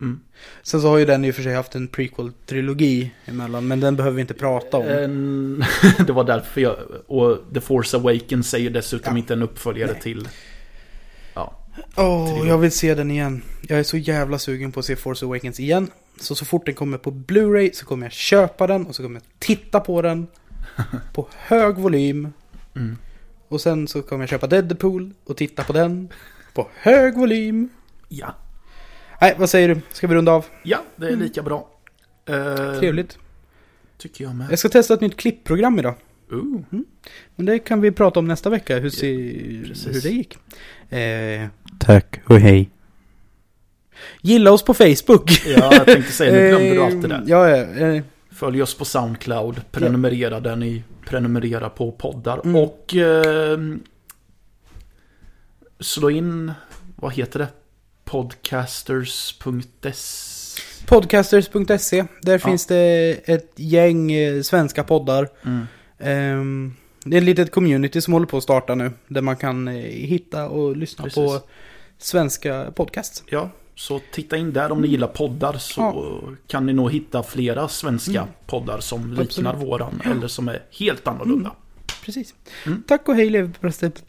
[0.00, 0.20] Mm.
[0.62, 3.96] Sen så har ju den i och för sig haft en prequel-trilogi emellan, men den
[3.96, 4.86] behöver vi inte prata om.
[4.88, 5.64] En,
[6.06, 6.76] det var därför jag...
[7.06, 9.18] Och The Force Awakens är ju dessutom Ja.
[9.18, 10.00] inte en uppföljare Nej.
[10.00, 10.28] till...
[11.34, 11.54] Ja.
[11.96, 12.48] Åh, trilogi.
[12.48, 13.42] jag vill se den igen.
[13.68, 15.90] Jag är så jävla sugen på att se Force Awakens igen.
[16.20, 19.16] Så så fort den kommer på Blu-ray så kommer jag köpa den och så kommer
[19.20, 20.26] jag titta på den.
[21.14, 22.32] På hög volym.
[22.76, 22.96] Mm.
[23.48, 26.08] Och sen så kommer jag köpa Deadpool och titta på den.
[26.54, 27.68] På hög volym.
[28.08, 28.34] Ja.
[29.20, 29.80] Nej, vad säger du?
[29.92, 30.46] Ska vi runda av?
[30.62, 31.68] Ja, det är lika bra.
[32.26, 33.18] Eh, Trevligt.
[33.98, 34.46] Tycker jag med.
[34.50, 35.94] Jag ska testa ett nytt klippprogram idag.
[36.30, 36.60] Ooh.
[37.36, 39.32] Men det kan vi prata om nästa vecka, hur, se,
[39.64, 39.96] precis.
[39.96, 40.38] hur det gick.
[40.92, 41.48] Eh,
[41.78, 42.70] Tack och hej.
[44.22, 45.30] Gilla oss på Facebook.
[45.46, 47.22] Ja, jag tänkte säga, nu glömde du allt det där.
[47.26, 47.86] Ja, ja.
[47.94, 49.60] eh, Följ oss på Soundcloud.
[49.70, 52.40] Prenumerera där ni prenumererar på poddar.
[52.44, 52.56] Mm.
[52.56, 52.96] Och...
[52.96, 53.58] Eh,
[55.80, 56.52] slå in...
[56.96, 57.48] Vad heter det?
[58.04, 62.04] Podcasters.se Podcasters.se.
[62.22, 62.38] Där Ja.
[62.38, 65.28] finns det ett gäng eh, svenska poddar.
[65.42, 65.66] mm.
[65.98, 66.74] Ehm,
[67.04, 68.92] det är ett litet community som håller på att starta nu.
[69.08, 71.14] Där man kan eh, hitta och lyssna Precis.
[71.14, 71.40] på
[71.98, 73.22] svenska podcasts.
[73.26, 76.20] Ja, så titta in där om ni gillar poddar så Ja.
[76.46, 78.32] kan ni nog hitta flera svenska Mm.
[78.46, 79.68] poddar som liknar Absolut.
[79.68, 81.52] våran eller som är helt annorlunda.
[82.04, 82.34] Precis.
[82.66, 82.82] Mm.
[82.86, 83.90] Tack och hej leverpastej.